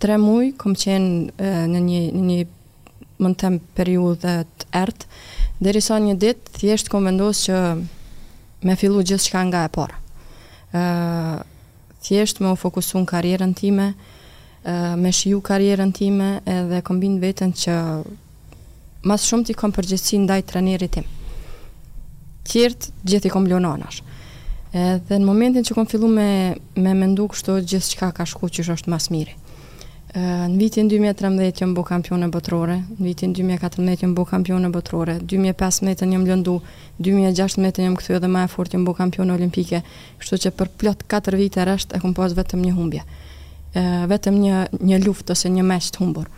[0.00, 5.06] tre muj kom qenë në një, një, një më temë periudhe të ertë,
[5.62, 7.58] Deri risa një ditë, thjeshtë kom vendosë që
[8.66, 9.94] me fillu gjithë shka nga e para.
[10.74, 11.36] Uh,
[12.04, 17.22] thjeshtë me u fokusu në karjerën time, uh, me shiju karjerën time, edhe kom bindë
[17.22, 17.76] vetën që
[19.06, 21.06] mas shumë ti kom përgjithsi ndaj trenerit tim.
[22.50, 23.78] Qirtë, gjithë i kom blonë
[24.74, 26.28] Edhe në momentin që kom fillu me,
[26.74, 29.38] me mendu kështu gjithë shka ka shku që është mas mirë
[30.14, 36.06] në vitin 2013 jam bu kampione botërore, në vitin 2014 jam bu kampione botërore, 2015
[36.12, 36.60] jam lëndu,
[37.02, 39.82] 2016 jam këthu edhe ma e fort jëmë bu kampione olimpike,
[40.22, 43.02] kështu që për plot 4 vite rështë e kom pas vetëm një humbje,
[44.14, 46.30] vetëm një, një luft ose një meqë të humbur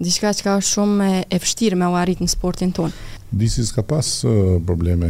[0.00, 3.08] diçka që ka shumë e vështirë me u arritë në sportin tonë.
[3.30, 4.08] Disi s'ka pas
[4.66, 5.08] probleme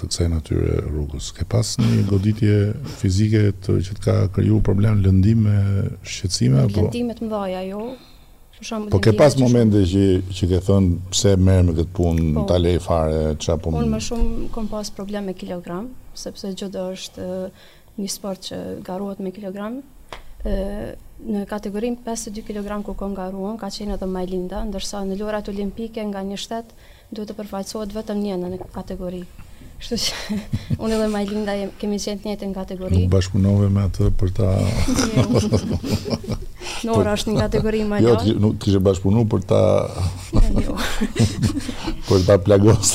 [0.00, 2.06] të kësaj natyre rrugës, ke pas një mhm.
[2.10, 2.56] goditje
[3.00, 5.54] fizike të që t'ka kryu problem lëndime,
[6.04, 6.66] shqecime?
[6.74, 7.84] Lëndime të dhaja, jo.
[8.92, 10.02] Po ke pas momente që,
[10.38, 13.80] që ke thënë pse mërë me këtë punë, po, ta lej fare, që apo më...
[13.80, 15.88] Po më shumë kom pas problem me kilogram,
[16.18, 17.26] sepse gjithë është
[17.98, 19.80] një sport që garuat me kilogram,
[20.44, 25.48] në kategorin 52 kg ku kom nga ruon, ka qenë edhe Majlinda, ndërsa në lorat
[25.52, 26.64] olimpike nga një shtet
[27.12, 29.22] duhet të përfaqësohet vetëm një në kategori.
[29.82, 30.12] Kështu që
[30.82, 33.00] unë dhe Majlinda kemi qenë të njëjtën kategori.
[33.04, 34.48] Nuk bashkëpunove me atë për ta
[36.86, 38.26] Nora është në kategori më lartë.
[38.32, 39.60] Jo, nuk kishe bashkëpunu për ta
[40.66, 40.72] jo.
[42.10, 42.88] për ta plagos.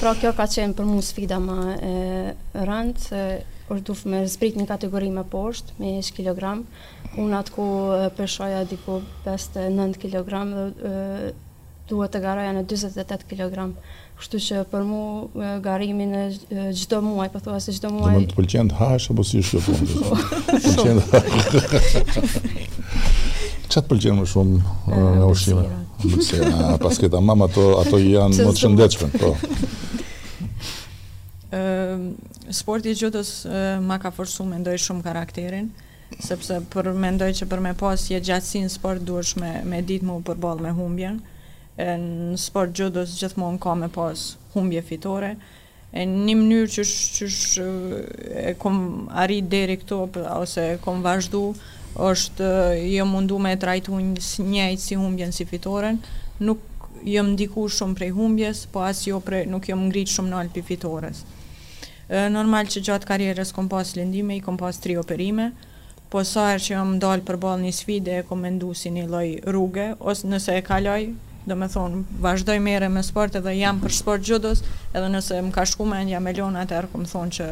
[0.00, 1.90] Pra kjo ka qenë për mu sfida ma e,
[2.56, 3.18] rënd, se
[3.66, 6.46] është dufë me rëzbrit një kategori me poshtë, me 1 kg,
[7.20, 7.66] unë atë ku
[8.16, 8.96] përshoja diku
[9.26, 10.32] 5-9 kg,
[10.80, 11.34] dhe
[11.90, 13.66] duhet të garoja në 28 kg.
[14.16, 15.02] Kështu që për mu
[15.68, 16.24] garimi në
[17.04, 18.14] muaj, për po thua se gjithdo muaj...
[18.14, 22.69] Dhe më të pëllqenë të hash, apo si shqo për të shqo të shqo të
[23.70, 24.56] Qatë pëlqenë më shumë
[24.90, 25.60] në ushqime?
[26.02, 26.48] Ambësira.
[26.74, 29.12] Ambësira, mama to, ato janë më të shëndetshme.
[29.18, 29.36] Po.
[31.50, 32.02] Ehm,
[32.54, 33.30] sporti i gjutës
[33.82, 35.64] ma ka forsu me ndoj shumë karakterin,
[36.22, 40.04] sepse për me ndoj që për me pas je gjatësi sport duesh me, ditë dit
[40.06, 41.18] mu përbol me humbjen,
[41.80, 44.22] në sport gjutës gjithmonë ka me pas
[44.54, 45.32] humbje fitore,
[45.90, 47.68] e një mënyrë që
[48.46, 48.78] e kom
[49.24, 50.04] arrit deri këto,
[50.36, 51.48] ose kom vazhdu,
[51.98, 52.46] është
[52.78, 55.98] jë jo mundu me trajtu njëjtë si humbjen si fitoren,
[56.38, 56.60] nuk
[57.04, 60.62] jë ndiku shumë prej humbjes, po asë jo prej, nuk jë ngritë shumë në alpi
[60.62, 61.24] fitores.
[62.34, 65.50] Normal që gjatë karierës kom pas lëndime, i kom pas tri operime,
[66.10, 69.34] po sa që më dalë për balë një sfide, e kom mendu si një loj
[69.46, 71.04] rrugë, ose nëse e kaloj,
[71.46, 74.62] dhe me thonë, vazhdoj mere me sport edhe jam për sport gjudos,
[74.92, 77.46] edhe nëse më ka shku me një amelion, atër kom thonë që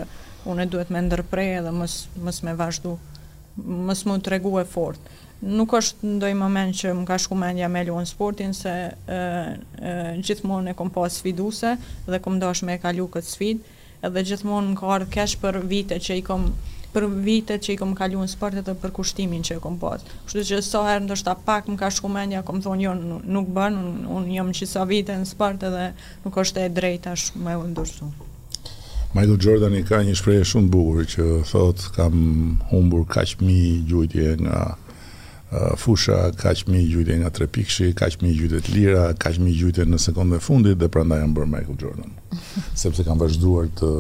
[0.51, 2.99] une duhet me ndërprej edhe mës, mës me vazhdu
[3.67, 5.01] më së mund të regu e fort.
[5.41, 8.73] Nuk është ndoj moment që më ka shku mendja me luën sportin, se
[10.19, 11.77] gjithmonë e kom pas sfiduse
[12.11, 13.63] dhe kom dosh me e kalu këtë sfid,
[14.07, 16.49] edhe gjithmonë më ka ardhë kesh për vite që i kom
[16.93, 20.03] për vite që i kom kaluar në sportet dhe për kushtimin që i kom pas.
[20.27, 23.77] Kështu që sa herë ndoshta pak më ka shku mendja, kom thonë jo nuk bën,
[24.19, 25.91] unë jam që vite në sport dhe
[26.27, 28.27] nuk është e drejtë tash më u
[29.13, 32.21] Michael Jordan i ka një shprehje shumë bukur që thotë kam
[32.71, 38.61] humbur kaq mi gjujtje nga uh, fusha, kaq mi gjujtje nga trepikshi, kaq mi gjujtje
[38.67, 42.13] të lira, kaq mi gjujtje në sekondën e fundit dhe prandaj jam bërë Michael Jordan.
[42.83, 43.93] sepse kam vazhduar të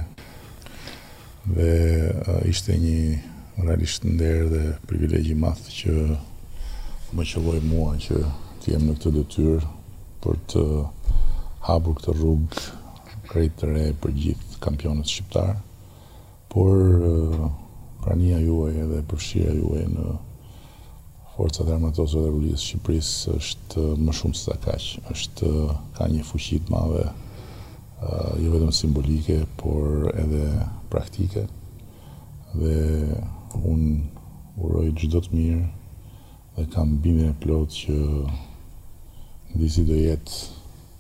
[1.48, 1.74] dhe
[2.08, 6.02] uh, ishte një realisht nder dhe privilegj i madh që
[7.16, 8.20] më qëlloj mua që
[8.62, 9.68] të jem në këtë dëtyrë
[10.24, 10.64] për të
[11.68, 12.64] hapur këtë rrugë
[13.30, 15.54] krejt të re për gjithë kampionët shqiptar,
[16.52, 16.74] por
[18.04, 20.08] prania juaj edhe përshira juaj në
[21.36, 25.52] forca të armatosëve dhe rullisë Shqipërisë është më shumë së të kaqë, është
[25.98, 27.06] ka një fuqit madhe,
[28.42, 30.44] jo vetëm simbolike, por edhe
[30.92, 31.46] praktike,
[32.58, 32.78] dhe
[33.60, 33.92] unë
[34.58, 35.64] uroj gjithë do të mirë,
[36.58, 37.96] dhe kam bimin e plot që
[39.62, 40.46] disi do jetë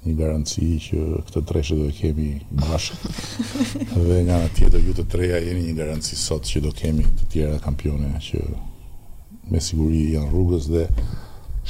[0.05, 2.30] një garanci që këtë treshe do kemi
[2.62, 3.14] bashkë
[4.08, 7.26] dhe nga në tjetër ju të treja jeni një garanci sot që do kemi të
[7.34, 8.43] tjera kampione që
[9.51, 10.86] me siguri janë rrugës dhe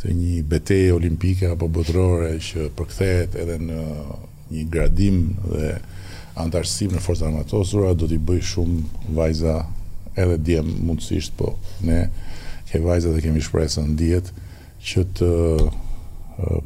[0.00, 3.80] të një beteje olimpike apo botërore që përkthejet edhe në
[4.50, 5.76] një gradim dhe
[6.40, 9.56] antarësim në forët armatosura, do t'i bëj shumë vajza
[10.18, 11.54] edhe djem mundësisht, po
[11.86, 12.04] ne
[12.70, 14.32] ke vajza dhe kemi shpresën në djet
[14.90, 15.30] që të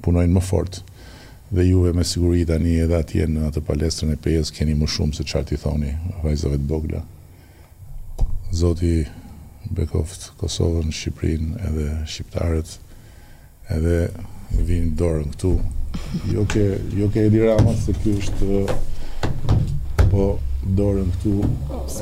[0.05, 0.81] punojnë më fort
[1.55, 5.17] dhe juve me siguri tani edhe atje në atë palestrën e pejës keni më shumë
[5.19, 5.93] se qartë i thoni
[6.25, 7.05] vajzave të bogla.
[8.55, 8.97] Zoti
[9.65, 12.77] Bekoft, Kosovën, Shqiprin edhe Shqiptarët
[13.73, 13.99] edhe
[14.55, 15.55] vinë dorën këtu
[16.33, 20.29] Jo ke, jo ke Edi Rama se ky është eh, po
[20.79, 21.35] dorën këtu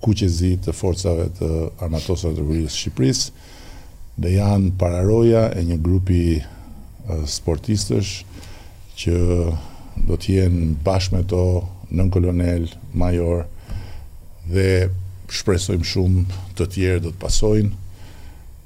[0.04, 1.48] kuqezi të forcave të
[1.86, 6.26] armatosave të rrugës Shqipërisë dhe janë pararoja e një grupi
[7.32, 8.12] sportistësh
[9.00, 9.16] që
[10.10, 11.42] do të jenë bashkë me to
[11.96, 13.46] nën kolonel, major
[14.52, 14.68] dhe
[15.32, 16.26] shpresojmë shumë
[16.60, 17.72] të tjerë do të pasojnë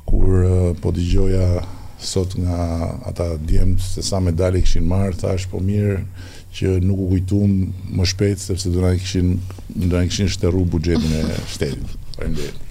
[0.10, 1.52] kur po dëgjoja
[2.02, 6.02] sot nga ata djemt se sa medalje kishin marr thash po mirë
[6.56, 7.52] që nuk u kujtuam
[7.98, 9.34] më shpejt sepse do na kishin
[9.76, 11.98] do na kishin shtëruar buxhetin e shtetit.
[12.18, 12.69] Faleminderit.